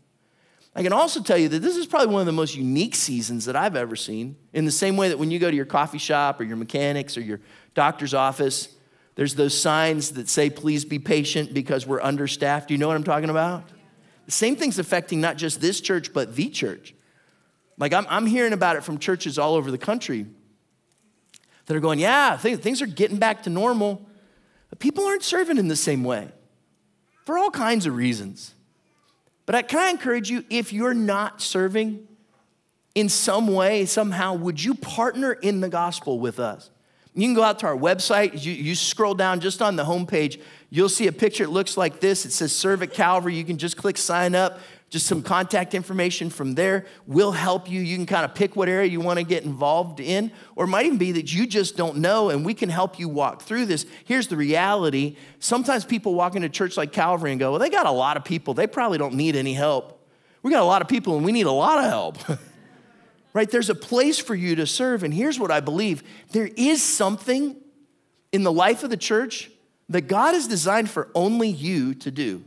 [0.74, 3.44] I can also tell you that this is probably one of the most unique seasons
[3.44, 4.36] that I've ever seen.
[4.54, 7.16] In the same way that when you go to your coffee shop or your mechanics
[7.16, 7.40] or your
[7.74, 8.68] doctor's office,
[9.14, 12.68] there's those signs that say, please be patient because we're understaffed.
[12.68, 13.68] Do you know what I'm talking about?
[14.24, 16.94] The same thing's affecting not just this church, but the church.
[17.76, 20.26] Like I'm, I'm hearing about it from churches all over the country
[21.72, 24.06] that are going, yeah, things, things are getting back to normal.
[24.68, 26.28] But people aren't serving in the same way
[27.24, 28.54] for all kinds of reasons.
[29.46, 32.06] But I, can I encourage you, if you're not serving
[32.94, 36.68] in some way, somehow, would you partner in the gospel with us?
[37.14, 38.44] You can go out to our website.
[38.44, 41.44] You, you scroll down just on the homepage, you'll see a picture.
[41.44, 42.26] It looks like this.
[42.26, 43.34] It says Serve at Calvary.
[43.34, 44.60] You can just click sign up
[44.92, 47.80] just some contact information from there will help you.
[47.80, 50.68] You can kind of pick what area you want to get involved in, or it
[50.68, 53.64] might even be that you just don't know and we can help you walk through
[53.64, 53.86] this.
[54.04, 57.86] Here's the reality sometimes people walk into church like Calvary and go, Well, they got
[57.86, 59.98] a lot of people, they probably don't need any help.
[60.42, 62.18] We got a lot of people and we need a lot of help.
[63.32, 63.50] right?
[63.50, 66.02] There's a place for you to serve, and here's what I believe
[66.32, 67.56] there is something
[68.30, 69.50] in the life of the church
[69.88, 72.44] that God has designed for only you to do.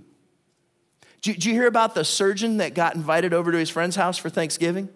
[1.33, 4.29] Did you hear about the surgeon that got invited over to his friend's house for
[4.29, 4.89] Thanksgiving?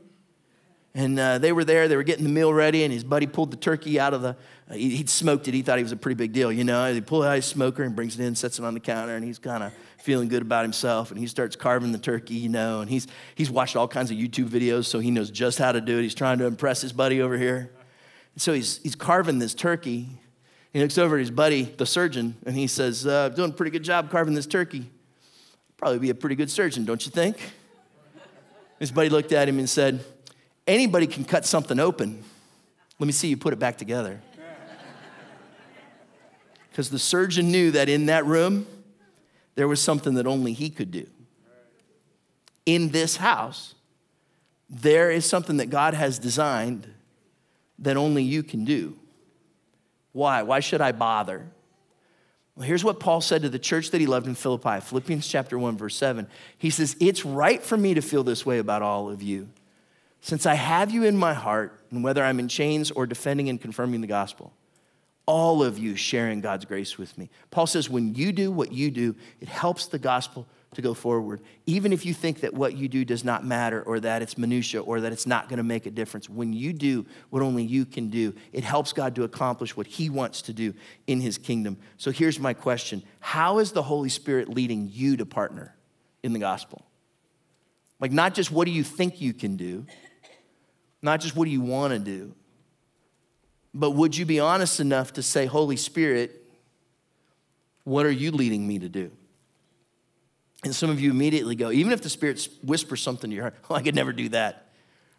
[0.93, 3.49] And uh, they were there, they were getting the meal ready, and his buddy pulled
[3.49, 4.37] the turkey out of the,
[4.69, 5.55] uh, he, would smoked it.
[5.55, 6.93] He thought he was a pretty big deal, you know.
[6.93, 9.25] He pulled out his smoker and brings it in, sets it on the counter, and
[9.25, 11.09] he's kind of feeling good about himself.
[11.09, 14.17] And he starts carving the turkey, you know, and he's, he's watched all kinds of
[14.17, 16.03] YouTube videos, so he knows just how to do it.
[16.03, 17.71] He's trying to impress his buddy over here.
[18.35, 20.09] And so he's, he's carving this turkey.
[20.73, 23.71] He looks over at his buddy, the surgeon, and he says, uh, Doing a pretty
[23.71, 24.91] good job carving this turkey.
[25.79, 27.37] Probably be a pretty good surgeon, don't you think?
[28.79, 30.03] His buddy looked at him and said,
[30.67, 32.21] Anybody can cut something open.
[32.99, 34.21] Let me see you put it back together.
[36.69, 38.65] Because the surgeon knew that in that room,
[39.55, 41.07] there was something that only he could do.
[42.65, 43.73] In this house,
[44.69, 46.87] there is something that God has designed
[47.79, 48.97] that only you can do.
[50.13, 50.43] Why?
[50.43, 51.47] Why should I bother?
[52.59, 55.57] Well, here's what Paul said to the church that he loved in Philippi, Philippians chapter
[55.57, 56.27] 1, verse 7.
[56.57, 59.47] He says, It's right for me to feel this way about all of you,
[60.19, 63.61] since I have you in my heart, and whether I'm in chains or defending and
[63.61, 64.51] confirming the gospel,
[65.25, 67.29] all of you sharing God's grace with me.
[67.49, 70.45] Paul says, When you do what you do, it helps the gospel
[70.75, 71.41] to go forward.
[71.65, 74.82] Even if you think that what you do does not matter or that it's minutia
[74.82, 77.86] or that it's not going to make a difference, when you do what only you
[77.86, 80.73] can do, it helps God to accomplish what he wants to do
[81.08, 81.77] in his kingdom.
[81.97, 83.01] So here's my question.
[83.19, 85.75] How is the Holy Spirit leading you to partner
[86.21, 86.86] in the gospel?
[87.99, 89.86] Like not just what do you think you can do,
[91.01, 92.36] not just what do you want to do,
[93.73, 96.43] but would you be honest enough to say, Holy Spirit,
[97.84, 99.12] what are you leading me to do?
[100.63, 103.55] And some of you immediately go, even if the Spirit whispers something to your heart,
[103.69, 104.69] oh, I could never do that.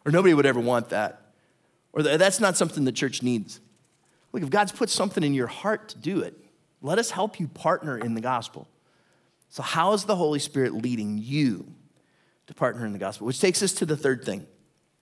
[0.05, 1.33] Or nobody would ever want that.
[1.93, 3.61] Or that's not something the church needs.
[4.33, 6.37] Look, if God's put something in your heart to do it,
[6.83, 8.69] let us help you partner in the gospel.
[9.49, 11.67] So, how is the Holy Spirit leading you
[12.47, 13.27] to partner in the gospel?
[13.27, 14.47] Which takes us to the third thing.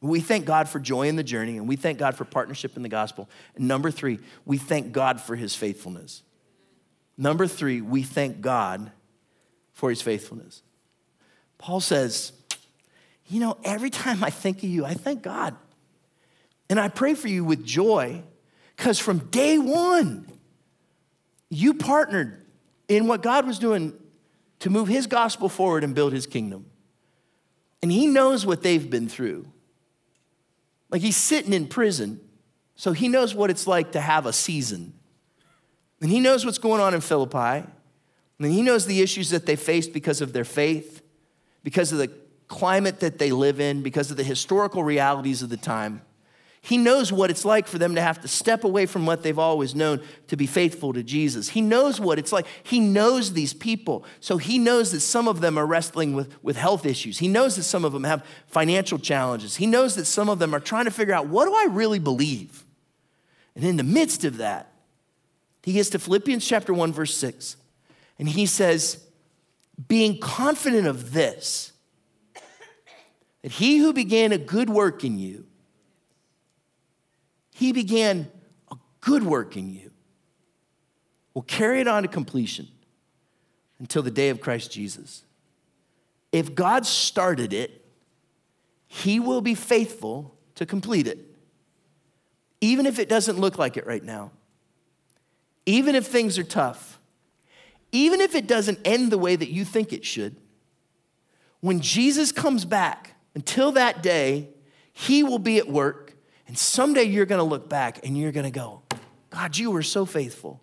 [0.01, 2.83] We thank God for joy in the journey, and we thank God for partnership in
[2.83, 3.29] the gospel.
[3.57, 6.23] And number three, we thank God for his faithfulness.
[7.17, 8.93] Number three, we thank God
[9.79, 10.63] for his faithfulness.
[11.57, 12.33] Paul says,
[13.29, 15.55] You know, every time I think of you, I thank God.
[16.69, 18.25] And I pray for you with joy
[18.77, 20.27] because from day one,
[21.49, 22.45] you partnered
[22.89, 23.95] in what God was doing
[24.59, 26.67] to move his gospel forward and build his kingdom.
[27.81, 29.47] And he knows what they've been through.
[30.91, 32.21] Like he's sitting in prison,
[32.75, 34.93] so he knows what it's like to have a season.
[36.01, 37.65] And he knows what's going on in Philippi.
[38.39, 41.03] And he knows the issues that they faced because of their faith,
[41.65, 42.11] because of the
[42.47, 46.03] climate that they live in, because of the historical realities of the time.
[46.61, 49.39] He knows what it's like for them to have to step away from what they've
[49.39, 51.51] always known to be faithful to Jesus.
[51.51, 52.47] He knows what it's like.
[52.63, 54.05] He knows these people.
[54.21, 57.19] So he knows that some of them are wrestling with, with health issues.
[57.19, 59.57] He knows that some of them have financial challenges.
[59.57, 62.01] He knows that some of them are trying to figure out what do I really
[62.01, 62.65] believe?
[63.55, 64.73] And in the midst of that,
[65.63, 67.57] he gets to Philippians chapter 1, verse 6.
[68.19, 69.05] And he says,
[69.87, 71.73] being confident of this,
[73.43, 75.47] that he who began a good work in you,
[77.55, 78.31] he began
[78.71, 79.91] a good work in you,
[81.35, 82.67] will carry it on to completion
[83.79, 85.25] until the day of Christ Jesus.
[86.33, 87.85] If God started it,
[88.89, 91.19] he will be faithful to complete it,
[92.61, 94.33] even if it doesn't look like it right now,
[95.67, 96.98] even if things are tough
[97.93, 100.37] even if it doesn't end the way that you think it should,
[101.61, 104.49] when Jesus comes back, until that day,
[104.93, 106.15] he will be at work.
[106.47, 108.83] And someday you're going to look back and you're going to go,
[109.31, 110.63] God, you were so faithful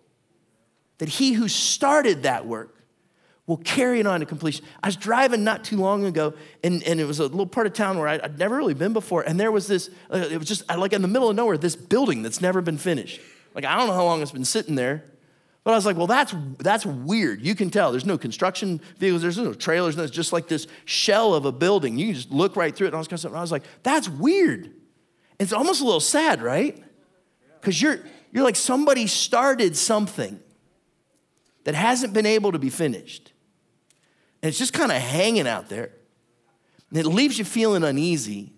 [0.98, 2.76] that he who started that work
[3.46, 4.64] will carry it on to completion.
[4.82, 7.74] I was driving not too long ago, and, and it was a little part of
[7.74, 10.48] town where I, would never really been before, and there was this, uh, it was
[10.48, 13.20] just like in the middle of nowhere, this building that's never been finished.
[13.54, 15.04] Like, I don't know how long it's been sitting there,
[15.66, 17.42] but I was like, well, that's, that's weird.
[17.42, 17.90] You can tell.
[17.90, 21.98] There's no construction vehicles, there's no trailers, it's just like this shell of a building.
[21.98, 23.34] You can just look right through it, and all this kind of.
[23.34, 24.70] I was like, that's weird.
[25.40, 26.80] It's almost a little sad, right?
[27.60, 27.98] Because you're,
[28.30, 30.38] you're like somebody started something
[31.64, 33.32] that hasn't been able to be finished.
[34.42, 35.90] And it's just kind of hanging out there.
[36.90, 38.52] And it leaves you feeling uneasy.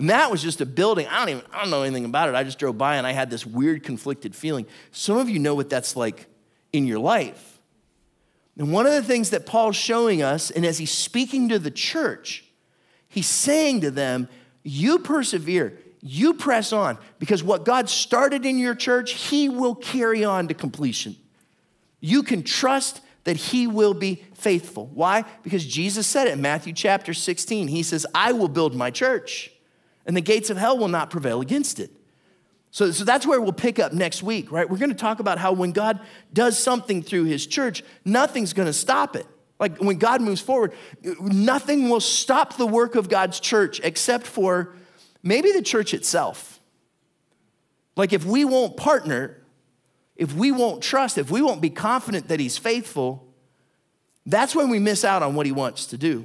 [0.00, 1.06] And that was just a building.
[1.08, 2.34] I don't even I don't know anything about it.
[2.34, 4.64] I just drove by and I had this weird conflicted feeling.
[4.92, 6.26] Some of you know what that's like
[6.72, 7.58] in your life.
[8.56, 11.70] And one of the things that Paul's showing us, and as he's speaking to the
[11.70, 12.46] church,
[13.08, 14.26] he's saying to them,
[14.62, 20.24] You persevere, you press on, because what God started in your church, he will carry
[20.24, 21.14] on to completion.
[22.00, 24.90] You can trust that he will be faithful.
[24.94, 25.26] Why?
[25.42, 27.68] Because Jesus said it in Matthew chapter 16.
[27.68, 29.52] He says, I will build my church,
[30.06, 31.90] and the gates of hell will not prevail against it.
[32.72, 34.68] So, so that's where we'll pick up next week, right?
[34.68, 36.00] We're going to talk about how when God
[36.32, 39.26] does something through his church, nothing's going to stop it.
[39.58, 40.72] Like when God moves forward,
[41.20, 44.74] nothing will stop the work of God's church except for
[45.22, 46.60] maybe the church itself.
[47.96, 49.36] Like if we won't partner,
[50.16, 53.26] if we won't trust, if we won't be confident that He's faithful,
[54.24, 56.24] that's when we miss out on what He wants to do.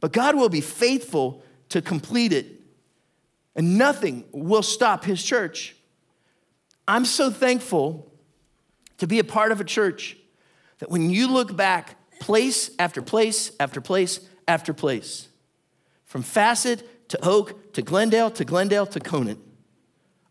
[0.00, 2.46] But God will be faithful to complete it,
[3.56, 5.76] and nothing will stop His church.
[6.86, 8.12] I'm so thankful
[8.98, 10.16] to be a part of a church
[10.78, 15.28] that when you look back, place after place after place after place,
[16.06, 19.38] from Fassett to Oak to Glendale to Glendale to Conant,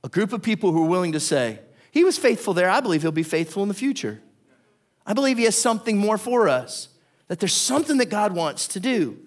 [0.03, 1.59] a group of people who are willing to say,
[1.91, 2.69] he was faithful there.
[2.69, 4.21] I believe he'll be faithful in the future.
[5.05, 6.89] I believe he has something more for us,
[7.27, 9.19] that there's something that God wants to do,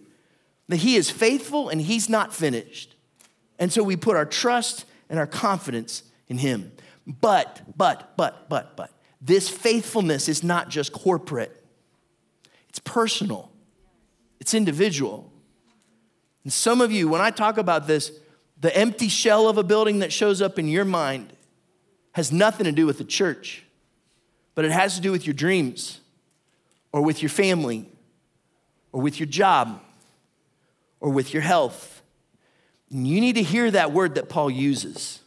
[0.69, 2.96] that he is faithful and he's not finished.
[3.59, 6.73] And so we put our trust and our confidence in him.
[7.07, 8.91] But, but, but, but, but,
[9.21, 11.65] this faithfulness is not just corporate,
[12.69, 13.51] it's personal,
[14.41, 15.33] it's individual.
[16.45, 18.13] And some of you, when I talk about this,
[18.61, 21.33] the empty shell of a building that shows up in your mind
[22.13, 23.65] has nothing to do with the church,
[24.55, 26.01] but it has to do with your dreams
[26.93, 27.87] or with your family
[28.93, 29.83] or with your job
[31.01, 31.96] or with your health.
[32.91, 35.21] And you need to hear that word that Paul uses.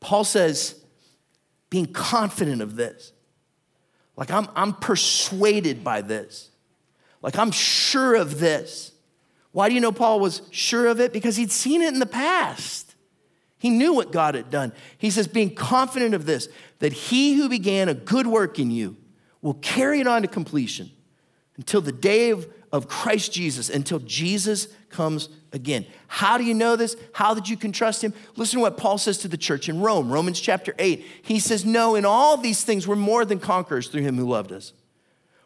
[0.00, 0.80] Paul says,
[1.70, 3.12] being confident of this.
[4.16, 6.50] Like, I'm, I'm persuaded by this.
[7.22, 8.92] Like, I'm sure of this.
[9.52, 11.12] Why do you know Paul was sure of it?
[11.12, 12.94] Because he'd seen it in the past.
[13.58, 14.72] He knew what God had done.
[14.98, 16.48] He says, being confident of this,
[16.80, 18.96] that he who began a good work in you
[19.40, 20.90] will carry it on to completion
[21.56, 25.86] until the day of, of Christ Jesus, until Jesus comes again.
[26.08, 26.96] How do you know this?
[27.12, 28.12] How that you can trust him?
[28.34, 31.06] Listen to what Paul says to the church in Rome, Romans chapter 8.
[31.22, 34.50] He says, No, in all these things we're more than conquerors through him who loved
[34.50, 34.72] us.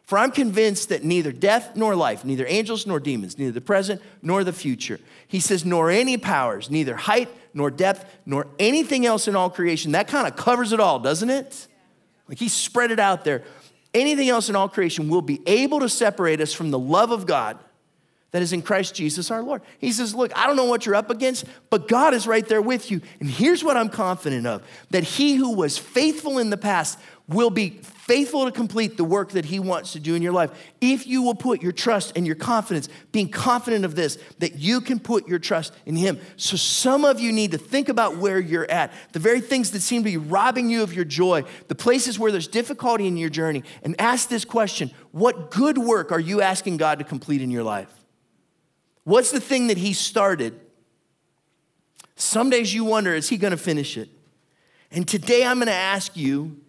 [0.01, 4.01] For I'm convinced that neither death nor life, neither angels nor demons, neither the present
[4.23, 9.27] nor the future, he says, nor any powers, neither height nor depth nor anything else
[9.27, 9.91] in all creation.
[9.91, 11.67] That kind of covers it all, doesn't it?
[12.27, 13.43] Like he spread it out there.
[13.93, 17.25] Anything else in all creation will be able to separate us from the love of
[17.25, 17.57] God
[18.31, 19.61] that is in Christ Jesus our Lord.
[19.79, 22.61] He says, Look, I don't know what you're up against, but God is right there
[22.61, 23.01] with you.
[23.19, 27.49] And here's what I'm confident of that he who was faithful in the past will
[27.49, 27.79] be
[28.09, 30.49] faithful to complete the work that He wants to do in your life.
[30.81, 34.81] If you will put your trust and your confidence, being confident of this, that you
[34.81, 36.19] can put your trust in Him.
[36.35, 39.81] So, some of you need to think about where you're at, the very things that
[39.81, 43.29] seem to be robbing you of your joy, the places where there's difficulty in your
[43.29, 47.51] journey, and ask this question What good work are you asking God to complete in
[47.51, 47.93] your life?
[49.03, 50.59] What's the thing that He started?
[52.15, 54.09] Some days you wonder, is He going to finish it?
[54.89, 56.59] And today I'm going to ask you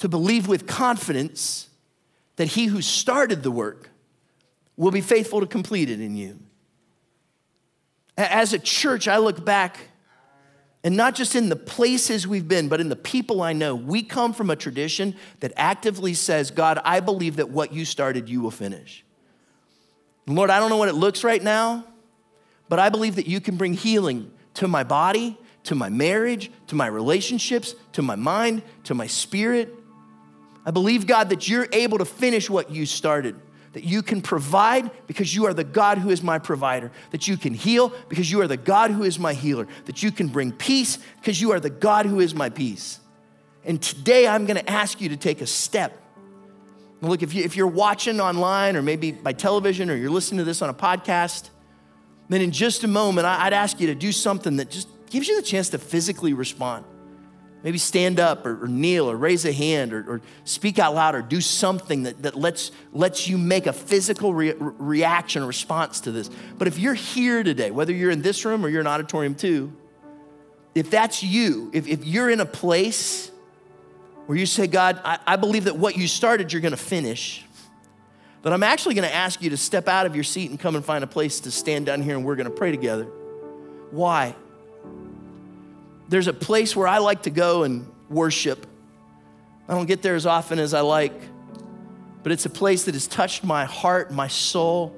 [0.00, 1.68] to believe with confidence
[2.36, 3.90] that he who started the work
[4.76, 6.38] will be faithful to complete it in you.
[8.16, 9.78] As a church, I look back,
[10.82, 14.02] and not just in the places we've been, but in the people I know, we
[14.02, 18.40] come from a tradition that actively says, God, I believe that what you started, you
[18.40, 19.04] will finish.
[20.26, 21.84] Lord, I don't know what it looks right now,
[22.70, 26.74] but I believe that you can bring healing to my body, to my marriage, to
[26.74, 29.74] my relationships, to my mind, to my spirit.
[30.64, 33.36] I believe, God, that you're able to finish what you started,
[33.72, 37.36] that you can provide because you are the God who is my provider, that you
[37.36, 40.52] can heal because you are the God who is my healer, that you can bring
[40.52, 43.00] peace because you are the God who is my peace.
[43.64, 46.00] And today I'm gonna ask you to take a step
[47.02, 50.44] Look, if, you, if you're watching online or maybe by television or you're listening to
[50.44, 51.48] this on a podcast,
[52.28, 55.36] then in just a moment, I'd ask you to do something that just gives you
[55.36, 56.84] the chance to physically respond.
[57.62, 61.14] Maybe stand up or, or kneel or raise a hand or, or, speak out loud
[61.14, 66.00] or do something that, that lets, lets you make a physical re- reaction, or response
[66.00, 66.30] to this.
[66.56, 69.72] But if you're here today, whether you're in this room or you're in auditorium two,
[70.74, 73.30] if that's you, if, if you're in a place
[74.26, 77.44] where you say, God, I, I believe that what you started, you're gonna finish,
[78.42, 80.84] then I'm actually gonna ask you to step out of your seat and come and
[80.84, 83.04] find a place to stand down here and we're gonna pray together.
[83.90, 84.34] Why?
[86.10, 88.66] There's a place where I like to go and worship.
[89.68, 91.14] I don't get there as often as I like,
[92.24, 94.94] but it's a place that has touched my heart, my soul,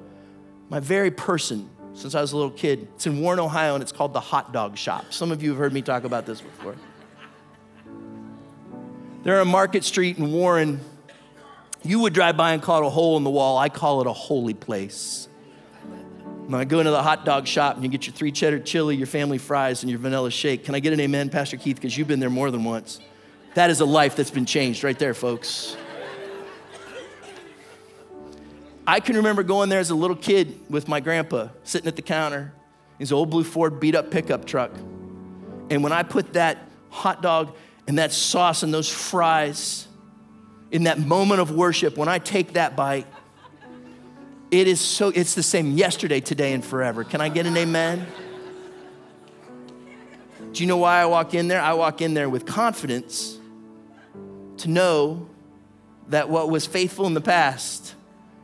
[0.69, 2.87] my very person since I was a little kid.
[2.95, 5.13] It's in Warren, Ohio, and it's called the Hot Dog Shop.
[5.13, 6.75] Some of you have heard me talk about this before.
[9.21, 10.79] They're on Market Street in Warren.
[11.83, 13.59] You would drive by and call it a hole in the wall.
[13.59, 15.27] I call it a holy place.
[16.47, 18.97] When I go into the hot dog shop and you get your three cheddar chili,
[18.97, 21.77] your family fries, and your vanilla shake, can I get an amen, Pastor Keith?
[21.77, 22.99] Because you've been there more than once.
[23.53, 25.77] That is a life that's been changed right there, folks.
[28.85, 32.01] I can remember going there as a little kid with my grandpa, sitting at the
[32.01, 32.53] counter,
[32.99, 34.71] his old blue Ford beat up pickup truck.
[35.69, 36.57] And when I put that
[36.89, 37.55] hot dog
[37.87, 39.87] and that sauce and those fries
[40.71, 43.07] in that moment of worship, when I take that bite,
[44.53, 47.03] it is so, it's the same yesterday, today, and forever.
[47.03, 48.05] Can I get an amen?
[50.51, 51.59] Do you know why I walk in there?
[51.59, 53.39] I walk in there with confidence
[54.57, 55.27] to know
[56.09, 57.95] that what was faithful in the past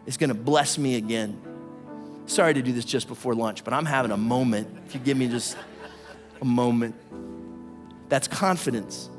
[0.08, 1.40] is gonna bless me again.
[2.26, 4.68] Sorry to do this just before lunch, but I'm having a moment.
[4.88, 5.56] If you give me just
[6.42, 6.96] a moment,
[8.10, 9.12] that's confidence.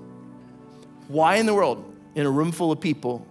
[1.07, 1.85] Why in the world,
[2.17, 3.25] in a room full of people,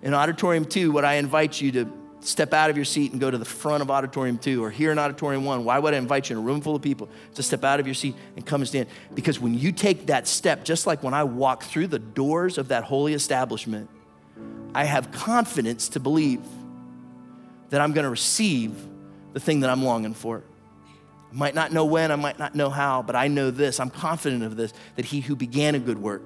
[0.00, 3.30] in auditorium two, would I invite you to step out of your seat and go
[3.30, 6.28] to the front of auditorium two or here in auditorium one, why would I invite
[6.28, 8.60] you in a room full of people to step out of your seat and come
[8.60, 8.88] and stand?
[9.14, 12.68] Because when you take that step, just like when I walk through the doors of
[12.68, 13.88] that holy establishment,
[14.74, 16.42] I have confidence to believe
[17.70, 18.74] that I'm going to receive
[19.32, 20.42] the thing that I'm longing for.
[21.30, 23.78] I might not know when, I might not know how, but I know this.
[23.78, 26.22] I'm confident of this that he who began a good work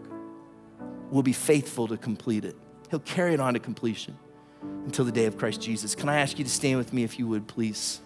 [1.11, 2.57] will be faithful to complete it.
[2.91, 4.17] He'll carry it on to completion
[4.63, 5.95] until the day of Christ Jesus.
[5.95, 8.01] Can I ask you to stand with me if you would, please?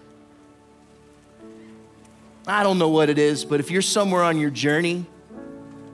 [2.46, 5.06] I don't know what it is, but if you're somewhere on your journey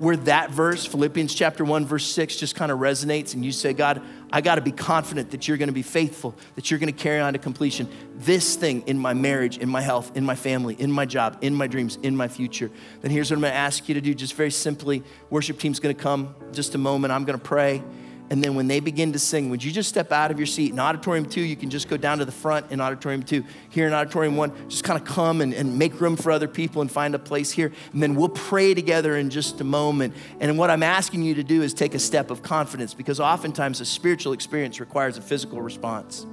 [0.00, 3.74] where that verse, Philippians chapter 1, verse 6, just kind of resonates, and you say,
[3.74, 4.00] God,
[4.32, 6.98] I got to be confident that you're going to be faithful, that you're going to
[6.98, 7.86] carry on to completion
[8.16, 11.54] this thing in my marriage, in my health, in my family, in my job, in
[11.54, 12.70] my dreams, in my future,
[13.02, 15.02] then here's what I'm going to ask you to do just very simply.
[15.28, 17.12] Worship team's going to come just a moment.
[17.12, 17.82] I'm going to pray.
[18.30, 20.70] And then when they begin to sing, would you just step out of your seat?
[20.70, 23.44] In auditorium two, you can just go down to the front in auditorium two.
[23.70, 26.80] Here in auditorium one, just kind of come and, and make room for other people
[26.80, 27.72] and find a place here.
[27.92, 30.14] And then we'll pray together in just a moment.
[30.38, 33.80] And what I'm asking you to do is take a step of confidence because oftentimes
[33.80, 36.24] a spiritual experience requires a physical response.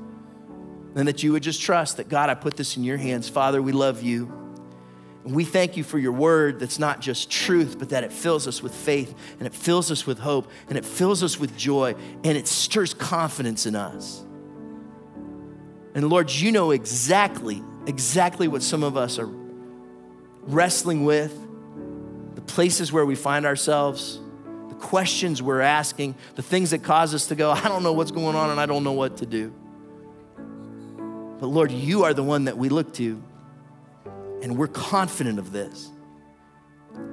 [0.95, 3.27] And that you would just trust that God, I put this in your hands.
[3.27, 4.46] Father, we love you.
[5.27, 8.63] We thank you for your word that's not just truth, but that it fills us
[8.63, 12.37] with faith and it fills us with hope and it fills us with joy and
[12.37, 14.23] it stirs confidence in us.
[15.95, 19.29] And Lord, you know exactly, exactly what some of us are
[20.43, 21.37] wrestling with,
[22.35, 24.21] the places where we find ourselves,
[24.69, 28.11] the questions we're asking, the things that cause us to go, I don't know what's
[28.11, 29.53] going on and I don't know what to do.
[31.39, 33.21] But Lord, you are the one that we look to
[34.41, 35.91] and we're confident of this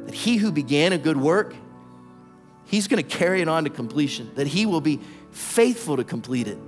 [0.07, 1.55] that he who began a good work,
[2.65, 5.01] he's going to carry it on to completion, that he will be
[5.31, 6.59] faithful to complete it.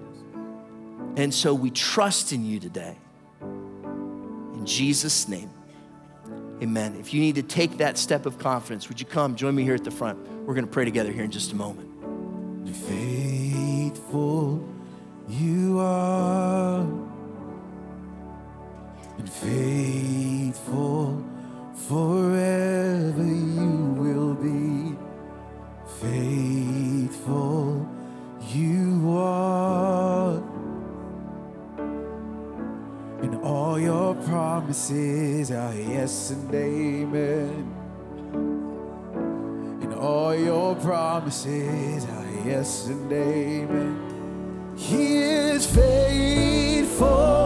[1.17, 2.97] And so we trust in you today.
[3.41, 5.51] In Jesus' name,
[6.63, 6.97] amen.
[6.99, 9.75] If you need to take that step of confidence, would you come join me here
[9.75, 10.19] at the front?
[10.47, 11.93] We're going to pray together here in just a moment.
[12.75, 14.63] Faithful
[15.29, 16.87] you are
[19.25, 20.36] faithful
[21.89, 24.97] forever you will be.
[26.01, 27.89] Faithful
[28.53, 30.43] you are.
[33.23, 37.75] And all your promises are yes and amen.
[39.83, 44.75] And all your promises are yes and amen.
[44.77, 47.46] He is faithful.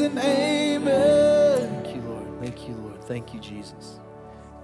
[0.00, 1.82] And amen.
[1.82, 2.40] Thank you, Lord.
[2.40, 3.04] Thank you, Lord.
[3.04, 4.00] Thank you, Jesus.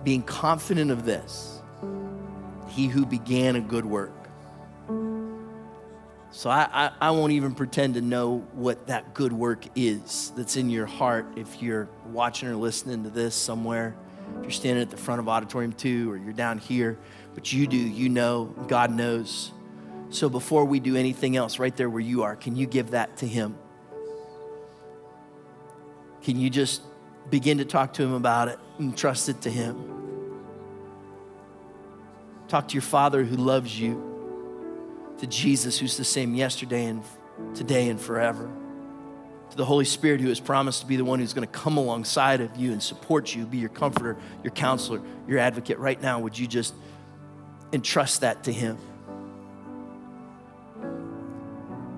[0.05, 1.61] Being confident of this,
[2.69, 4.13] he who began a good work.
[6.31, 10.57] So I, I, I won't even pretend to know what that good work is that's
[10.57, 13.97] in your heart if you're watching or listening to this somewhere.
[14.39, 16.99] If you're standing at the front of auditorium two or you're down here,
[17.35, 19.53] but you do, you know, God knows.
[20.11, 23.17] So before we do anything else, right there where you are, can you give that
[23.19, 23.57] to Him?
[26.27, 26.83] Can you just
[27.31, 29.77] begin to talk to Him about it and trust it to Him?
[32.49, 37.05] Talk to your Father who loves you, to Jesus who's the same yesterday and
[37.55, 38.51] today and forever,
[39.51, 41.77] to the Holy Spirit who has promised to be the one who's going to come
[41.77, 45.79] alongside of you and support you, be your comforter, your counselor, your advocate.
[45.79, 46.75] Right now, would you just
[47.73, 48.79] entrust that to Him?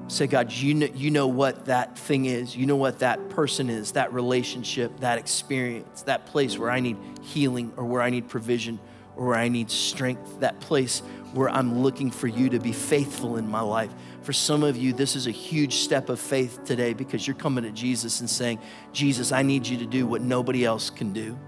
[0.09, 2.57] Say, God, you know, you know what that thing is.
[2.57, 6.97] You know what that person is, that relationship, that experience, that place where I need
[7.23, 8.81] healing or where I need provision
[9.17, 11.01] or where I need strength, that place
[11.35, 13.91] where I'm looking for you to be faithful in my life.
[14.23, 17.65] For some of you, this is a huge step of faith today because you're coming
[17.65, 18.61] to Jesus and saying,
[18.93, 21.39] Jesus, I need you to do what nobody else can do.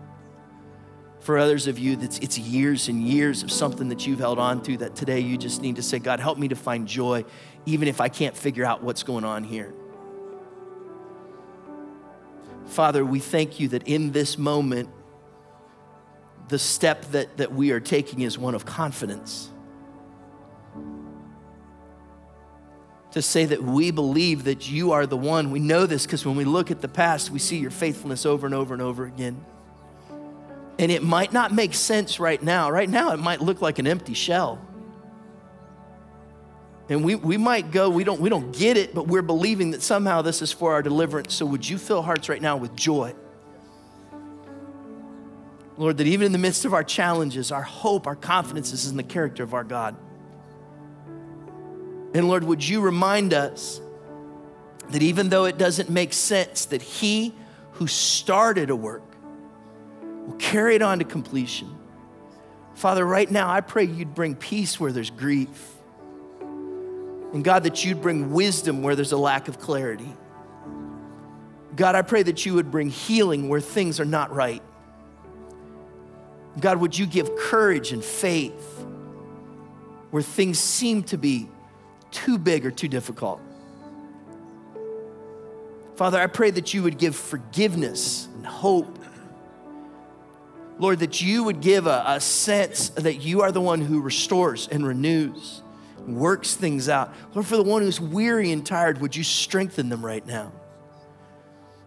[1.20, 4.62] For others of you, that's, it's years and years of something that you've held on
[4.62, 7.24] to that today you just need to say, God, help me to find joy,
[7.66, 9.72] even if I can't figure out what's going on here.
[12.66, 14.88] Father, we thank you that in this moment,
[16.48, 19.50] the step that, that we are taking is one of confidence.
[23.12, 25.50] To say that we believe that you are the one.
[25.50, 28.46] We know this because when we look at the past, we see your faithfulness over
[28.46, 29.44] and over and over again.
[30.78, 32.70] And it might not make sense right now.
[32.70, 34.60] Right now, it might look like an empty shell.
[36.90, 39.80] And we, we might go, we don't, we don't get it, but we're believing that
[39.80, 41.32] somehow this is for our deliverance.
[41.32, 43.14] So would you fill hearts right now with joy?
[45.78, 48.98] Lord, that even in the midst of our challenges, our hope, our confidence is in
[48.98, 49.96] the character of our God.
[52.12, 53.80] And Lord, would you remind us
[54.90, 57.34] that even though it doesn't make sense, that He
[57.72, 59.04] who started a work
[60.26, 61.74] will carry it on to completion.
[62.74, 65.76] Father, right now, I pray you'd bring peace where there's grief.
[67.32, 70.16] And God, that you'd bring wisdom where there's a lack of clarity.
[71.76, 74.62] God, I pray that you would bring healing where things are not right.
[76.58, 78.84] God, would you give courage and faith
[80.10, 81.48] where things seem to be
[82.10, 83.40] too big or too difficult?
[85.96, 88.98] Father, I pray that you would give forgiveness and hope.
[90.78, 94.66] Lord, that you would give a, a sense that you are the one who restores
[94.66, 95.62] and renews,
[96.06, 97.14] works things out.
[97.34, 100.52] Lord, for the one who's weary and tired, would you strengthen them right now?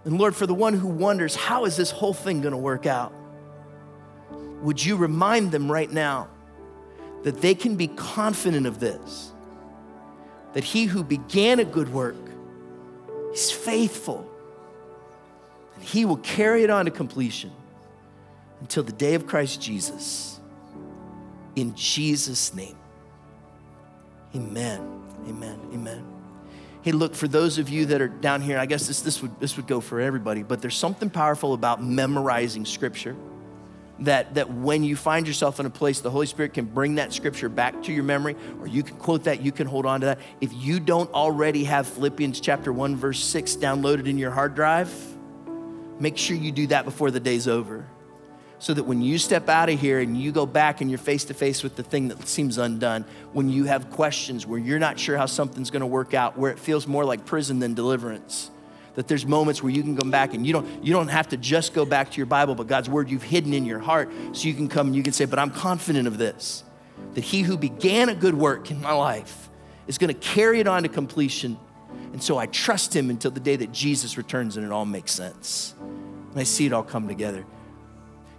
[0.05, 2.86] And Lord, for the one who wonders, how is this whole thing going to work
[2.86, 3.14] out?
[4.64, 6.30] would you remind them right now
[7.24, 9.34] that they can be confident of this?
[10.53, 12.16] That he who began a good work
[13.34, 14.30] is faithful,
[15.76, 17.51] and he will carry it on to completion
[18.61, 20.39] until the day of Christ Jesus.
[21.55, 22.78] In Jesus' name.
[24.36, 25.01] Amen.
[25.27, 25.59] Amen.
[25.73, 26.05] Amen.
[26.81, 29.39] Hey, look, for those of you that are down here, I guess this, this, would,
[29.39, 33.15] this would go for everybody, but there's something powerful about memorizing scripture
[33.99, 37.13] that, that when you find yourself in a place, the Holy Spirit can bring that
[37.13, 40.07] scripture back to your memory, or you can quote that, you can hold on to
[40.07, 40.19] that.
[40.41, 44.91] If you don't already have Philippians chapter 1, verse 6 downloaded in your hard drive,
[45.99, 47.88] make sure you do that before the day's over.
[48.60, 51.26] So that when you step out of here and you go back and you're face
[51.26, 54.97] to face with the thing that seems undone, when you have questions where you're not
[54.97, 58.51] sure how something's gonna work out, where it feels more like prison than deliverance,
[58.95, 61.38] that there's moments where you can come back and you don't you don't have to
[61.38, 64.47] just go back to your bible but god's word you've hidden in your heart so
[64.47, 66.64] you can come and you can say but i'm confident of this
[67.14, 69.49] that he who began a good work in my life
[69.88, 71.58] is to carry it on to completion
[72.12, 75.12] and so i trust him until the day that jesus returns and it all makes
[75.12, 75.74] sense.
[75.80, 77.45] And i see it all come together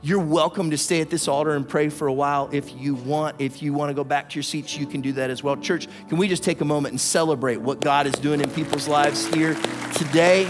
[0.05, 3.37] You're welcome to stay at this altar and pray for a while if you want.
[3.39, 5.57] If you want to go back to your seats, you can do that as well.
[5.57, 8.87] Church, can we just take a moment and celebrate what God is doing in people's
[8.87, 9.55] lives here
[9.95, 10.45] today?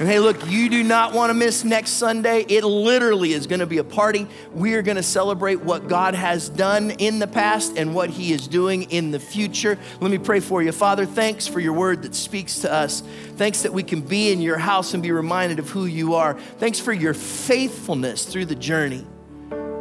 [0.00, 2.46] And hey, look, you do not want to miss next Sunday.
[2.48, 4.26] It literally is going to be a party.
[4.50, 8.32] We are going to celebrate what God has done in the past and what He
[8.32, 9.78] is doing in the future.
[10.00, 10.72] Let me pray for you.
[10.72, 13.02] Father, thanks for your word that speaks to us.
[13.36, 16.32] Thanks that we can be in your house and be reminded of who you are.
[16.56, 19.06] Thanks for your faithfulness through the journey.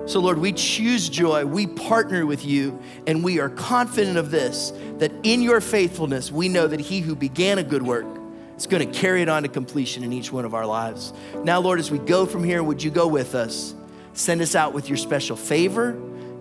[0.06, 4.74] So, Lord, we choose joy, we partner with you, and we are confident of this
[4.98, 8.19] that in your faithfulness, we know that He who began a good work
[8.60, 11.14] it's going to carry it on to completion in each one of our lives.
[11.46, 13.74] Now, Lord, as we go from here, would you go with us?
[14.12, 15.92] Send us out with your special favor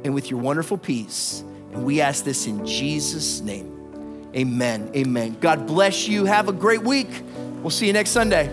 [0.03, 1.45] and with your wonderful peace.
[1.73, 4.33] And we ask this in Jesus' name.
[4.35, 4.91] Amen.
[4.97, 5.37] Amen.
[5.39, 6.25] God bless you.
[6.25, 7.23] Have a great week.
[7.62, 8.53] We'll see you next Sunday.